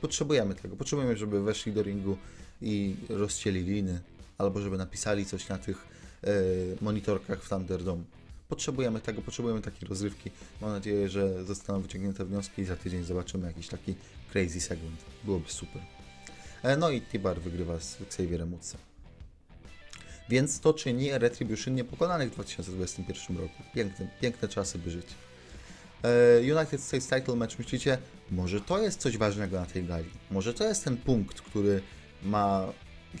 Potrzebujemy 0.00 0.54
tego. 0.54 0.76
Potrzebujemy, 0.76 1.16
żeby 1.16 1.42
weszli 1.42 1.72
do 1.72 1.82
ringu 1.82 2.16
i 2.62 2.96
rozcięli 3.08 3.62
liny. 3.62 4.00
Albo 4.38 4.60
żeby 4.60 4.78
napisali 4.78 5.26
coś 5.26 5.48
na 5.48 5.58
tych 5.58 5.86
e, 6.24 6.30
monitorkach 6.80 7.42
w 7.42 7.48
Thunderdome. 7.48 8.02
Potrzebujemy 8.48 9.00
tego, 9.00 9.22
potrzebujemy 9.22 9.62
takiej 9.62 9.88
rozrywki. 9.88 10.30
Mam 10.60 10.70
nadzieję, 10.70 11.08
że 11.08 11.44
zostaną 11.44 11.80
wyciągnięte 11.80 12.24
wnioski 12.24 12.62
i 12.62 12.64
za 12.64 12.76
tydzień 12.76 13.04
zobaczymy 13.04 13.46
jakiś 13.46 13.68
taki 13.68 13.94
crazy 14.32 14.60
segment. 14.60 15.00
Byłoby 15.24 15.50
super. 15.50 15.82
E, 16.62 16.76
No 16.76 16.90
i 16.90 17.02
Tibar 17.02 17.40
wygrywa 17.40 17.80
z 17.80 18.00
Xavierem 18.00 18.50
Woodsem. 18.50 18.80
Więc 20.28 20.60
to 20.60 20.74
czyni 20.74 21.10
Retribution 21.12 21.74
niepokonanych 21.74 22.30
w 22.30 22.34
2021 22.34 23.36
roku. 23.36 23.62
Piękne, 23.74 24.08
piękne 24.20 24.48
czasy 24.48 24.78
by 24.78 24.90
żyć. 24.90 25.06
E, 26.04 26.40
United 26.56 26.80
States 26.80 27.08
Title 27.08 27.36
Match, 27.36 27.58
myślicie, 27.58 27.98
może 28.30 28.60
to 28.60 28.82
jest 28.82 29.00
coś 29.00 29.16
ważnego 29.16 29.60
na 29.60 29.66
tej 29.66 29.84
gali? 29.84 30.10
Może 30.30 30.54
to 30.54 30.64
jest 30.64 30.84
ten 30.84 30.96
punkt, 30.96 31.40
który 31.40 31.80
ma 32.22 32.72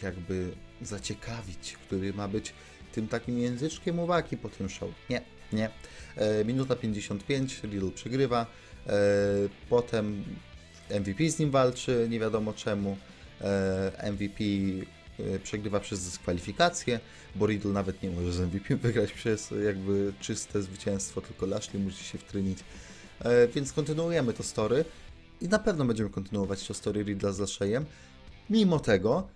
jakby 0.02 0.50
zaciekawić, 0.82 1.76
który 1.86 2.12
ma 2.12 2.28
być 2.28 2.54
tym 2.92 3.08
takim 3.08 3.38
języczkiem 3.38 3.98
uwagi 3.98 4.36
po 4.36 4.48
tym 4.48 4.68
show? 4.68 4.90
Nie, 5.10 5.22
nie. 5.52 5.70
E, 6.16 6.44
minuta 6.44 6.76
55, 6.76 7.60
Riddle 7.64 7.90
przegrywa, 7.90 8.46
e, 8.86 8.92
potem 9.68 10.24
MVP 10.90 11.30
z 11.30 11.38
nim 11.38 11.50
walczy, 11.50 12.06
nie 12.10 12.20
wiadomo 12.20 12.52
czemu. 12.52 12.96
MVP 14.12 14.44
przegrywa 15.42 15.80
przez 15.80 16.04
dyskwalifikację, 16.04 17.00
bo 17.36 17.46
Riddle 17.46 17.72
nawet 17.72 18.02
nie 18.02 18.10
może 18.10 18.32
z 18.32 18.40
MVP 18.40 18.76
wygrać 18.86 19.12
przez 19.12 19.54
jakby 19.64 20.12
czyste 20.20 20.62
zwycięstwo, 20.62 21.20
tylko 21.20 21.46
Lashley 21.46 21.82
musi 21.82 22.04
się 22.04 22.18
wtrynić. 22.18 22.58
E, 23.20 23.48
więc 23.48 23.72
kontynuujemy 23.72 24.32
to 24.32 24.42
story 24.42 24.84
i 25.40 25.48
na 25.48 25.58
pewno 25.58 25.84
będziemy 25.84 26.10
kontynuować 26.10 26.66
to 26.66 26.74
story 26.74 27.02
Riddla 27.02 27.32
z 27.32 27.38
Lashleyem, 27.38 27.84
mimo 28.50 28.80
tego, 28.80 29.28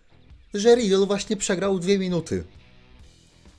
że 0.55 0.75
Riddle 0.75 1.07
właśnie 1.07 1.37
przegrał 1.37 1.79
dwie 1.79 1.99
minuty. 1.99 2.45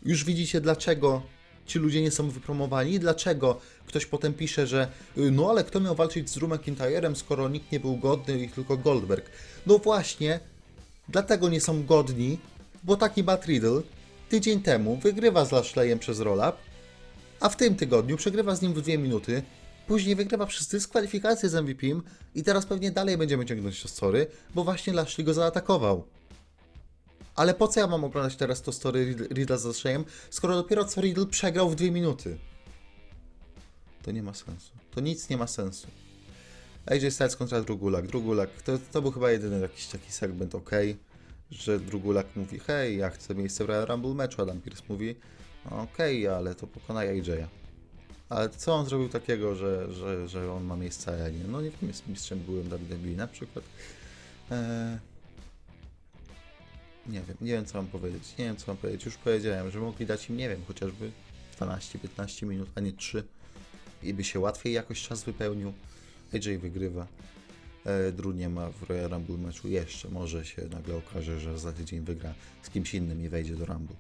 Już 0.06 0.24
widzicie 0.24 0.62
dlaczego 0.62 1.22
ci 1.66 1.80
ludzie 1.80 2.02
nie 2.02 2.12
są 2.12 2.30
wypromowani, 2.30 3.00
dlaczego 3.00 3.62
ktoś 3.86 4.06
potem 4.06 4.34
pisze, 4.34 4.68
że 4.68 4.88
y, 5.18 5.32
no 5.32 5.50
ale 5.50 5.64
kto 5.64 5.80
miał 5.80 5.96
walczyć 5.96 6.30
z 6.30 6.34
Drew 6.34 6.52
McIntyrem, 6.52 7.16
skoro 7.16 7.50
nikt 7.50 7.72
nie 7.72 7.80
był 7.80 7.98
godny 7.98 8.40
i 8.40 8.50
tylko 8.50 8.78
Goldberg. 8.78 9.30
No 9.66 9.78
właśnie, 9.78 10.40
dlatego 11.10 11.50
nie 11.50 11.62
są 11.62 11.86
godni, 11.86 12.40
bo 12.84 12.98
taki 12.98 13.24
Matt 13.24 13.46
Riddle 13.46 13.82
tydzień 14.30 14.62
temu 14.62 14.98
wygrywa 14.98 15.46
z 15.46 15.52
Lashleyem 15.52 16.00
przez 16.00 16.20
roll-up, 16.20 16.54
a 17.40 17.50
w 17.50 17.58
tym 17.58 17.76
tygodniu 17.76 18.18
przegrywa 18.18 18.56
z 18.56 18.62
nim 18.62 18.74
w 18.74 18.82
dwie 18.82 18.98
minuty, 18.98 19.44
później 19.88 20.16
wygrywa 20.16 20.46
przez 20.46 20.68
dyskwalifikację 20.68 21.50
z 21.50 21.54
MVP 21.56 21.88
i 22.36 22.44
teraz 22.44 22.66
pewnie 22.66 22.92
dalej 22.92 23.18
będziemy 23.18 23.46
ciągnąć 23.46 23.82
to 23.82 23.88
story, 23.88 24.28
bo 24.56 24.64
właśnie 24.64 24.94
Lashley 24.94 25.26
go 25.26 25.34
zaatakował. 25.34 26.04
Ale 27.36 27.54
po 27.54 27.68
co 27.68 27.80
ja 27.80 27.88
mam 27.88 28.04
oglądać 28.04 28.36
teraz 28.36 28.62
to 28.62 28.72
story 28.72 29.16
Ridd- 29.16 29.34
Riddla 29.34 29.58
z 29.58 29.66
Lashleyem, 29.66 30.06
skoro 30.30 30.56
dopiero 30.56 30.86
co 30.86 31.02
Riddle 31.02 31.26
przegrał 31.26 31.70
w 31.70 31.76
dwie 31.76 31.92
minuty? 31.92 32.38
To 34.04 34.12
nie 34.12 34.24
ma 34.24 34.34
sensu. 34.34 34.72
To 34.92 35.02
nic 35.02 35.30
nie 35.30 35.38
ma 35.38 35.48
sensu. 35.48 35.88
AJ 36.86 37.12
Styles 37.12 37.36
kontra 37.36 37.62
Drugulak. 37.62 38.08
Drugulak, 38.08 38.62
to, 38.62 38.80
to 38.92 39.02
był 39.02 39.12
chyba 39.12 39.32
jedyny 39.32 39.60
jakiś 39.60 39.88
taki 39.88 40.12
segment 40.12 40.56
ok, 40.56 40.72
że 41.52 41.80
Drugulak 41.80 42.36
mówi, 42.36 42.60
hej, 42.60 42.98
ja 42.98 43.10
chcę 43.10 43.36
miejsce 43.36 43.66
w 43.66 43.68
Royal 43.68 43.86
Rumble 43.86 44.14
meczu, 44.14 44.42
Adam 44.42 44.62
Pearce 44.62 44.84
mówi, 44.90 45.16
okej, 45.70 46.28
ale 46.28 46.56
to 46.56 46.68
pokonaj 46.68 47.22
AJ'a. 47.22 47.48
Ale 48.30 48.50
co 48.50 48.74
on 48.74 48.86
zrobił 48.86 49.10
takiego, 49.10 49.56
że, 49.56 49.94
że, 49.94 50.28
że 50.28 50.52
on 50.52 50.64
ma 50.64 50.76
miejsce, 50.76 51.12
a 51.12 51.16
ja 51.16 51.30
nie? 51.30 51.44
No 51.48 51.62
nie 51.62 51.70
wiem, 51.70 51.90
jest 51.90 52.08
mistrzem 52.08 52.40
byłem 52.40 52.64
WWE 52.64 53.16
na 53.16 53.28
przykład. 53.28 53.66
Eee, 54.52 54.98
nie 57.08 57.22
wiem, 57.22 57.38
nie 57.42 57.52
wiem 57.52 57.66
co 57.66 57.78
mam 57.78 57.88
powiedzieć, 57.88 58.38
nie 58.38 58.46
wiem 58.46 58.58
co 58.58 58.64
mam 58.68 58.78
powiedzieć. 58.78 59.06
Już 59.06 59.18
powiedziałem, 59.18 59.72
że 59.72 59.80
mogli 59.80 60.06
dać 60.06 60.30
im, 60.30 60.38
nie 60.38 60.50
wiem, 60.50 60.62
chociażby 60.68 61.12
12-15 61.60 62.46
minut, 62.46 62.70
a 62.76 62.80
nie 62.80 62.94
3 62.94 63.24
i 64.04 64.14
by 64.14 64.24
się 64.24 64.40
łatwiej 64.40 64.74
jakoś 64.74 65.02
czas 65.02 65.24
wypełnił. 65.24 65.74
AJ 66.36 66.58
wygrywa. 66.58 67.08
E, 67.86 68.12
Drew 68.12 68.36
nie 68.36 68.50
ma 68.50 68.70
w 68.70 68.84
Royal 68.84 69.10
Rumble 69.10 69.38
meczu 69.38 69.68
jeszcze. 69.68 70.10
Może 70.10 70.46
się 70.46 70.62
nagle 70.72 70.96
okaże, 70.96 71.40
że 71.40 71.60
za 71.60 71.74
tydzień 71.74 72.02
wygra 72.02 72.34
z 72.62 72.70
kimś 72.70 72.94
innym 72.94 73.26
i 73.26 73.30
wejdzie 73.30 73.56
do 73.56 73.66
Rumble. 73.66 73.96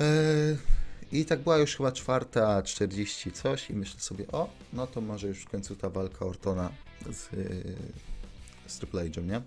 E, 0.00 0.06
I 1.12 1.24
tak 1.24 1.40
była 1.40 1.58
już 1.58 1.76
chyba 1.76 1.92
czwarta, 1.92 2.62
40 2.62 3.32
coś 3.32 3.70
i 3.70 3.74
myślę 3.74 4.00
sobie, 4.00 4.26
o, 4.32 4.50
no 4.72 4.86
to 4.86 5.00
może 5.00 5.28
już 5.28 5.38
w 5.38 5.48
końcu 5.48 5.76
ta 5.76 5.90
walka 5.90 6.26
Ortona 6.26 6.70
z, 7.12 7.26
e, 7.26 7.36
z 8.66 8.78
Triple 8.78 9.04
H'em, 9.10 9.26
nie? 9.26 9.42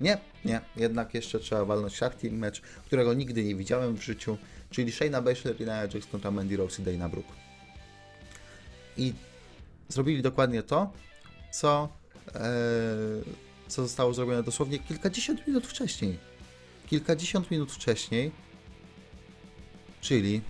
Nie, 0.00 0.18
nie, 0.44 0.60
jednak 0.76 1.14
jeszcze 1.14 1.40
trzeba 1.40 1.64
walnąć 1.64 1.98
team 1.98 2.34
mecz, 2.34 2.60
którego 2.60 3.14
nigdy 3.14 3.44
nie 3.44 3.54
widziałem 3.54 3.96
w 3.96 4.02
życiu, 4.02 4.38
czyli 4.70 4.92
Shayna 4.92 5.22
Baszler 5.22 5.60
i 5.60 5.64
Nia 5.64 5.82
Jax 5.82 6.06
kontra 6.12 6.30
Mandy 6.30 6.56
Rose 6.56 6.82
i 6.82 6.84
Dana 6.84 7.08
Brooke. 7.08 7.32
I 8.96 9.12
zrobili 9.88 10.22
dokładnie 10.22 10.62
to, 10.62 10.92
co, 11.52 11.88
e, 12.34 12.40
co 13.68 13.82
zostało 13.82 14.14
zrobione 14.14 14.42
dosłownie 14.42 14.78
kilkadziesiąt 14.78 15.46
minut 15.46 15.66
wcześniej. 15.66 16.18
Kilkadziesiąt 16.86 17.50
minut 17.50 17.72
wcześniej, 17.72 18.30
czyli 20.00 20.40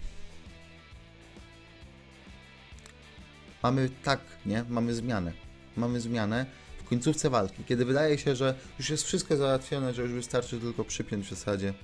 mamy 3.63 3.91
tak, 4.05 4.21
nie? 4.47 4.65
Mamy 4.69 4.95
zmianę. 4.95 5.33
Mamy 5.77 6.01
zmianę 6.01 6.47
w 6.79 6.89
końcówce 6.89 7.31
walki, 7.31 7.65
kiedy 7.65 7.85
wydaje 7.85 8.19
się, 8.19 8.37
że 8.37 8.55
już 8.79 8.91
jest 8.91 9.05
wszystko 9.05 9.37
załatwione, 9.37 9.95
że 9.95 10.03
już 10.03 10.13
wystarczy 10.13 10.61
tylko 10.61 10.85
przypiąć 10.85 11.27
w 11.27 11.31
zasadzie, 11.31 11.75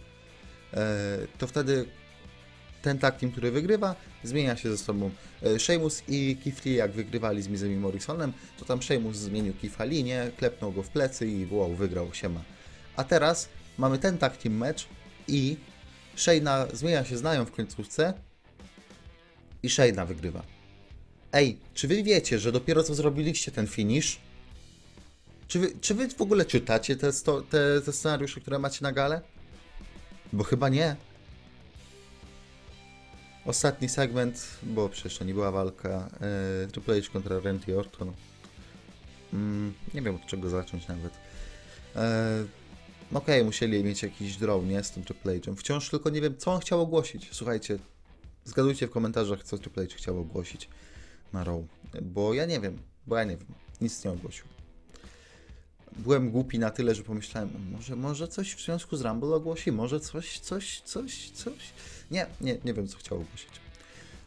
e, 0.75 1.18
to 1.38 1.46
wtedy 1.46 1.87
ten 2.84 2.98
tag 2.98 3.18
team, 3.18 3.32
który 3.32 3.50
wygrywa, 3.50 3.96
zmienia 4.24 4.56
się 4.56 4.70
ze 4.70 4.78
sobą. 4.78 5.10
E, 5.42 5.58
Sheamus 5.58 6.02
i 6.08 6.36
Keith 6.44 6.64
Lee, 6.64 6.74
jak 6.74 6.92
wygrywali 6.92 7.42
z 7.42 7.48
Mizem 7.48 7.72
i 7.72 7.76
Morrisonem, 7.76 8.32
to 8.58 8.64
tam 8.64 8.82
Sheamus 8.82 9.16
zmienił 9.16 9.54
Keitha 9.60 9.84
nie? 9.84 10.30
Klepnął 10.36 10.72
go 10.72 10.82
w 10.82 10.88
plecy 10.88 11.26
i 11.26 11.46
wow, 11.50 11.74
wygrał, 11.74 12.14
siema. 12.14 12.40
A 12.96 13.04
teraz 13.04 13.48
mamy 13.78 13.98
ten 13.98 14.18
tag 14.18 14.36
team 14.36 14.56
mecz 14.56 14.86
i 15.28 15.56
Shayna 16.16 16.66
zmienia 16.72 17.04
się 17.04 17.16
znają 17.16 17.44
w 17.44 17.50
końcówce 17.50 18.14
i 19.62 19.70
Shayna 19.70 20.06
wygrywa. 20.06 20.42
Ej, 21.32 21.58
czy 21.74 21.88
wy 21.88 22.02
wiecie, 22.02 22.38
że 22.38 22.52
dopiero 22.52 22.82
co 22.82 22.94
zrobiliście 22.94 23.52
ten 23.52 23.66
finish? 23.66 24.20
Czy 25.48 25.58
wy, 25.58 25.72
czy 25.80 25.94
wy 25.94 26.08
w 26.08 26.22
ogóle 26.22 26.44
czytacie 26.44 26.96
te, 26.96 27.12
sto, 27.12 27.42
te, 27.42 27.80
te 27.80 27.92
scenariusze, 27.92 28.40
które 28.40 28.58
macie 28.58 28.78
na 28.82 28.92
gale? 28.92 29.20
Bo 30.32 30.44
chyba 30.44 30.68
nie. 30.68 30.96
Ostatni 33.46 33.88
segment, 33.88 34.46
bo 34.62 34.88
przecież 34.88 35.18
to 35.18 35.24
nie 35.24 35.34
była 35.34 35.50
walka. 35.50 36.10
E, 36.20 36.66
Triple 36.66 37.02
H 37.02 37.08
kontra 37.12 37.40
Randy 37.40 37.78
Orton. 37.78 38.12
Mm, 39.32 39.74
nie 39.94 40.02
wiem 40.02 40.14
od 40.14 40.26
czego 40.26 40.50
zacząć 40.50 40.88
nawet. 40.88 41.12
E, 41.96 42.44
Okej, 43.14 43.44
musieli 43.44 43.84
mieć 43.84 44.02
jakiś 44.02 44.36
draw, 44.36 44.64
nie? 44.64 44.84
Z 44.84 44.90
tym 44.90 45.04
Triple 45.04 45.40
H'em. 45.40 45.56
Wciąż 45.56 45.90
tylko 45.90 46.10
nie 46.10 46.20
wiem, 46.20 46.36
co 46.38 46.52
on 46.52 46.60
chciał 46.60 46.80
ogłosić. 46.80 47.28
Słuchajcie, 47.32 47.78
zgadujcie 48.44 48.86
w 48.86 48.90
komentarzach, 48.90 49.42
co 49.42 49.58
Triple 49.58 49.86
H 49.86 49.94
chciał 49.96 50.20
ogłosić 50.20 50.68
na 51.32 51.44
Raw. 51.44 51.60
Bo 52.02 52.34
ja 52.34 52.46
nie 52.46 52.60
wiem, 52.60 52.78
bo 53.06 53.16
ja 53.16 53.24
nie 53.24 53.36
wiem. 53.36 53.46
Nic 53.80 54.04
nie 54.04 54.10
ogłosił. 54.10 54.53
Byłem 55.96 56.30
głupi 56.30 56.58
na 56.58 56.70
tyle, 56.70 56.94
że 56.94 57.02
pomyślałem, 57.02 57.50
może, 57.72 57.96
może 57.96 58.28
coś 58.28 58.54
w 58.54 58.64
związku 58.64 58.96
z 58.96 59.00
Rumble 59.02 59.34
ogłosi, 59.34 59.72
może 59.72 60.00
coś, 60.00 60.38
coś, 60.38 60.80
coś, 60.80 61.30
coś. 61.30 61.54
Nie, 62.10 62.26
nie, 62.40 62.58
nie 62.64 62.74
wiem, 62.74 62.88
co 62.88 62.98
chciał 62.98 63.20
ogłosić. 63.20 63.50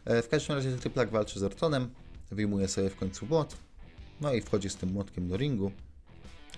E, 0.04 0.22
W 0.22 0.28
każdym 0.28 0.56
razie 0.56 0.76
Triplak 0.76 1.10
walczy 1.10 1.38
z 1.38 1.42
Ortonem, 1.42 1.90
wyjmuje 2.30 2.68
sobie 2.68 2.90
w 2.90 2.96
końcu 2.96 3.26
młot, 3.26 3.56
no 4.20 4.34
i 4.34 4.40
wchodzi 4.40 4.70
z 4.70 4.76
tym 4.76 4.92
młotkiem 4.92 5.28
do 5.28 5.36
ringu 5.36 5.72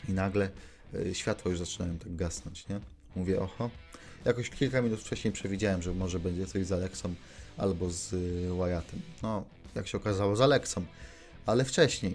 i 0.08 0.12
nagle 0.12 0.50
e, 0.94 1.14
światła 1.14 1.50
już 1.50 1.58
zaczynają 1.58 1.98
tak 1.98 2.16
gasnąć, 2.16 2.68
nie? 2.68 2.80
Mówię, 3.16 3.40
oho. 3.40 3.70
Jakoś 4.24 4.50
kilka 4.50 4.82
minut 4.82 5.00
wcześniej 5.00 5.32
przewidziałem, 5.32 5.82
że 5.82 5.92
może 5.94 6.18
będzie 6.18 6.46
coś 6.46 6.66
z 6.66 6.72
Alexą 6.72 7.14
albo 7.56 7.90
z 7.90 8.12
y, 8.12 8.54
Wyattem. 8.58 9.00
No, 9.22 9.44
jak 9.74 9.88
się 9.88 9.98
okazało, 9.98 10.36
z 10.36 10.40
Alexą. 10.40 10.84
Ale 11.46 11.64
wcześniej. 11.64 12.14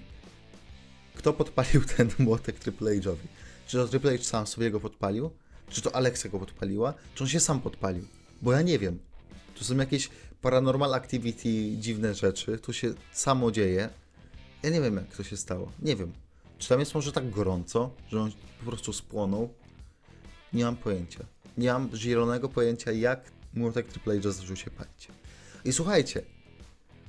Kto 1.16 1.34
podpalił 1.34 1.84
ten 1.98 2.10
młotek 2.20 2.60
Triple 2.60 2.92
H'owi? 2.92 3.28
Czy 3.68 3.78
to 3.78 3.88
Triple 3.88 4.18
H 4.18 4.24
sam 4.24 4.48
sobie 4.48 4.72
go 4.72 4.80
podpalił? 4.80 5.32
Czy 5.70 5.82
to 5.82 5.96
Alexa 5.96 6.30
go 6.30 6.40
podpaliła? 6.40 6.94
Czy 7.16 7.24
on 7.24 7.30
się 7.30 7.40
sam 7.40 7.62
podpalił? 7.62 8.08
Bo 8.42 8.54
ja 8.54 8.62
nie 8.62 8.80
wiem. 8.80 9.00
To 9.56 9.64
są 9.64 9.78
jakieś 9.78 10.10
paranormal 10.42 10.94
activity, 10.94 11.78
dziwne 11.78 12.14
rzeczy. 12.14 12.60
To 12.60 12.74
się 12.74 12.94
samo 13.12 13.52
dzieje. 13.52 13.90
Ja 14.64 14.70
nie 14.70 14.82
wiem, 14.82 14.96
jak 14.96 15.16
to 15.18 15.24
się 15.24 15.38
stało. 15.38 15.72
Nie 15.82 15.96
wiem. 15.96 16.12
Czy 16.58 16.70
tam 16.70 16.80
jest 16.80 16.96
może 16.96 17.12
tak 17.12 17.30
gorąco, 17.30 17.92
że 18.12 18.22
on 18.22 18.32
po 18.60 18.66
prostu 18.66 18.94
spłonął? 18.94 19.54
Nie 20.54 20.66
mam 20.66 20.76
pojęcia. 20.76 21.26
Nie 21.58 21.74
mam 21.74 21.90
zielonego 21.96 22.50
pojęcia, 22.50 22.92
jak 22.92 23.32
młotek 23.54 23.88
Triple 23.88 24.22
H 24.22 24.32
zaczął 24.32 24.56
się 24.56 24.72
palić. 24.72 25.08
I 25.66 25.74
słuchajcie, 25.74 26.22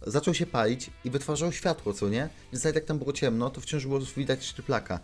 zaczął 0.06 0.34
się 0.34 0.46
palić 0.46 0.90
i 1.04 1.10
wytwarzał 1.10 1.52
światło, 1.52 1.92
co 1.92 2.08
nie? 2.08 2.28
Więc 2.52 2.64
nawet 2.64 2.74
jak 2.74 2.84
tam 2.84 2.98
było 2.98 3.12
ciemno, 3.12 3.50
to 3.50 3.60
wciąż 3.60 3.86
było 3.86 4.00
widać 4.00 4.44
szczyplaka. 4.44 5.00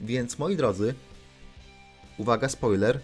Więc 0.00 0.38
moi 0.38 0.56
drodzy, 0.56 0.94
uwaga, 2.18 2.48
spoiler, 2.48 3.00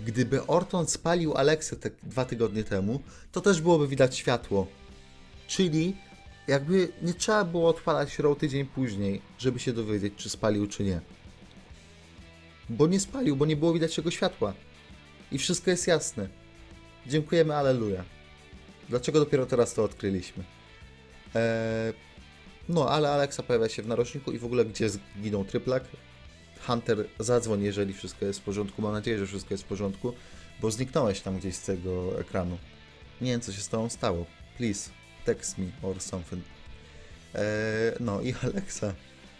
gdyby 0.00 0.46
Orton 0.46 0.86
spalił 0.86 1.34
Alexę 1.34 1.76
te 1.76 1.90
dwa 2.02 2.24
tygodnie 2.24 2.64
temu, 2.64 3.00
to 3.32 3.40
też 3.40 3.60
byłoby 3.60 3.88
widać 3.88 4.16
światło. 4.16 4.66
Czyli 5.48 5.96
jakby 6.48 6.92
nie 7.02 7.14
trzeba 7.14 7.44
było 7.44 7.68
odpalać 7.68 8.18
Raw 8.18 8.38
tydzień 8.38 8.66
później, 8.66 9.22
żeby 9.38 9.58
się 9.58 9.72
dowiedzieć, 9.72 10.14
czy 10.16 10.30
spalił, 10.30 10.66
czy 10.66 10.84
nie. 10.84 11.00
Bo 12.68 12.86
nie 12.86 13.00
spalił, 13.00 13.36
bo 13.36 13.46
nie 13.46 13.56
było 13.56 13.72
widać 13.72 13.94
tego 13.94 14.10
światła. 14.10 14.52
I 15.32 15.38
wszystko 15.38 15.70
jest 15.70 15.86
jasne. 15.86 16.28
Dziękujemy, 17.06 17.56
aleluja. 17.56 18.04
Dlaczego 18.88 19.20
dopiero 19.20 19.46
teraz 19.46 19.74
to 19.74 19.84
odkryliśmy? 19.84 20.44
Eee, 21.34 21.94
no, 22.68 22.88
ale 22.90 23.10
Alexa 23.10 23.42
pojawia 23.42 23.68
się 23.68 23.82
w 23.82 23.86
narożniku 23.86 24.32
i 24.32 24.38
w 24.38 24.44
ogóle 24.44 24.64
gdzie 24.64 24.90
zginął 24.90 25.44
tryplak? 25.44 25.84
Hunter, 26.66 27.06
zadzwoń, 27.18 27.62
jeżeli 27.62 27.94
wszystko 27.94 28.24
jest 28.24 28.40
w 28.40 28.42
porządku. 28.42 28.82
Mam 28.82 28.92
nadzieję, 28.92 29.18
że 29.18 29.26
wszystko 29.26 29.54
jest 29.54 29.64
w 29.64 29.66
porządku, 29.66 30.12
bo 30.60 30.70
zniknąłeś 30.70 31.20
tam 31.20 31.38
gdzieś 31.38 31.56
z 31.56 31.62
tego 31.62 32.20
ekranu. 32.20 32.58
Nie 33.20 33.30
wiem, 33.30 33.40
co 33.40 33.52
się 33.52 33.60
z 33.60 33.68
tobą 33.68 33.88
stało. 33.88 34.26
Please, 34.56 34.90
text 35.24 35.58
me 35.58 35.66
or 35.82 36.00
something. 36.00 36.44
Eee, 37.34 37.42
no 38.00 38.20
i 38.20 38.34
Alexa. 38.42 38.94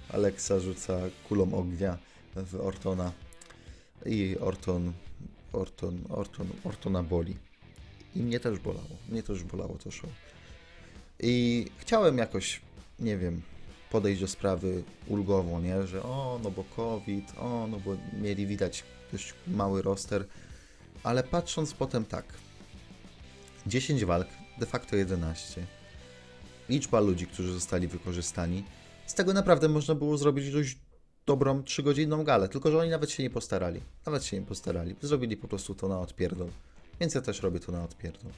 Alexa 0.08 0.60
rzuca 0.60 0.98
kulą 1.28 1.54
ognia 1.54 1.98
w 2.36 2.60
Ortona. 2.60 3.12
I 4.06 4.36
Orton, 4.40 4.92
Orton, 5.52 6.04
Orton, 6.08 6.48
Ortona 6.64 7.02
boli. 7.02 7.36
I 8.16 8.22
mnie 8.22 8.40
też 8.40 8.58
bolało. 8.58 8.96
Mnie 9.08 9.22
też 9.22 9.44
bolało 9.44 9.78
to 9.84 9.90
show. 9.90 10.10
I 11.22 11.66
chciałem 11.78 12.18
jakoś, 12.18 12.60
nie 12.98 13.18
wiem, 13.18 13.42
podejść 13.90 14.20
do 14.20 14.28
sprawy 14.28 14.82
ulgowo, 15.06 15.60
nie? 15.60 15.86
Że 15.86 16.02
o, 16.02 16.40
no 16.42 16.50
bo 16.50 16.64
COVID, 16.64 17.32
o, 17.38 17.66
no 17.70 17.80
bo 17.80 17.96
mieli 18.22 18.46
widać 18.46 18.84
dość 19.12 19.34
mały 19.46 19.82
roster. 19.82 20.26
Ale 21.02 21.22
patrząc 21.22 21.72
potem 21.72 22.04
tak, 22.04 22.24
10 23.66 24.04
walk, 24.04 24.28
de 24.58 24.66
facto 24.66 24.96
11. 24.96 25.66
Liczba 26.68 27.00
ludzi, 27.00 27.26
którzy 27.26 27.52
zostali 27.52 27.88
wykorzystani. 27.88 28.64
Z 29.06 29.14
tego 29.14 29.32
naprawdę 29.32 29.68
można 29.68 29.94
było 29.94 30.18
zrobić 30.18 30.52
dość 30.52 30.78
dobrą 31.26 31.62
3-godzinną 31.62 32.24
galę, 32.24 32.48
tylko 32.48 32.70
że 32.70 32.78
oni 32.78 32.90
nawet 32.90 33.10
się 33.10 33.22
nie 33.22 33.30
postarali. 33.30 33.80
Nawet 34.06 34.24
się 34.24 34.40
nie 34.40 34.46
postarali. 34.46 34.96
Zrobili 35.00 35.36
po 35.36 35.48
prostu 35.48 35.74
to 35.74 35.88
na 35.88 36.00
odpierdol. 36.00 36.48
Więc 37.00 37.14
ja 37.14 37.20
też 37.20 37.42
robię 37.42 37.60
to 37.60 37.72
na 37.72 37.84
odpierdol. 37.84 38.32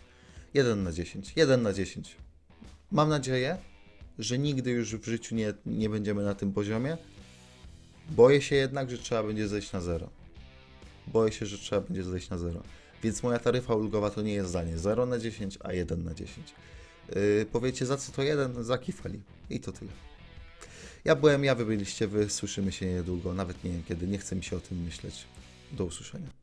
1 0.54 0.82
na 0.82 0.92
10. 0.92 1.32
1 1.36 1.62
na 1.62 1.72
10. 1.72 2.16
Mam 2.92 3.08
nadzieję, 3.08 3.58
że 4.18 4.38
nigdy 4.38 4.70
już 4.70 4.96
w 4.96 5.04
życiu 5.04 5.34
nie, 5.34 5.54
nie 5.66 5.88
będziemy 5.88 6.22
na 6.22 6.34
tym 6.34 6.52
poziomie. 6.52 6.96
Boję 8.10 8.42
się 8.42 8.56
jednak, 8.56 8.90
że 8.90 8.98
trzeba 8.98 9.22
będzie 9.22 9.48
zejść 9.48 9.72
na 9.72 9.80
zero. 9.80 10.10
Boję 11.06 11.32
się, 11.32 11.46
że 11.46 11.58
trzeba 11.58 11.80
będzie 11.80 12.04
zejść 12.04 12.30
na 12.30 12.38
zero. 12.38 12.62
Więc 13.02 13.22
moja 13.22 13.38
taryfa 13.38 13.74
ulgowa 13.74 14.10
to 14.10 14.22
nie 14.22 14.32
jest 14.32 14.48
zdanie 14.48 14.78
0 14.78 15.06
na 15.06 15.18
10, 15.18 15.58
a 15.60 15.72
1 15.72 16.04
na 16.04 16.14
10. 16.14 16.54
Yy, 17.14 17.46
powiecie 17.52 17.86
za 17.86 17.96
co 17.96 18.12
to 18.12 18.22
1? 18.22 18.64
Za 18.64 18.78
kifali. 18.78 19.20
I 19.50 19.60
to 19.60 19.72
tyle. 19.72 19.92
Ja 21.04 21.16
byłem, 21.16 21.44
ja 21.44 21.54
wy 21.54 21.66
byliście, 21.66 22.08
wy 22.08 22.30
słyszymy 22.30 22.72
się 22.72 22.86
niedługo, 22.86 23.34
nawet 23.34 23.64
nie 23.64 23.70
wiem 23.70 23.82
kiedy, 23.88 24.06
nie 24.06 24.18
chcę 24.18 24.36
mi 24.36 24.44
się 24.44 24.56
o 24.56 24.60
tym 24.60 24.82
myśleć. 24.82 25.24
Do 25.72 25.84
usłyszenia. 25.84 26.41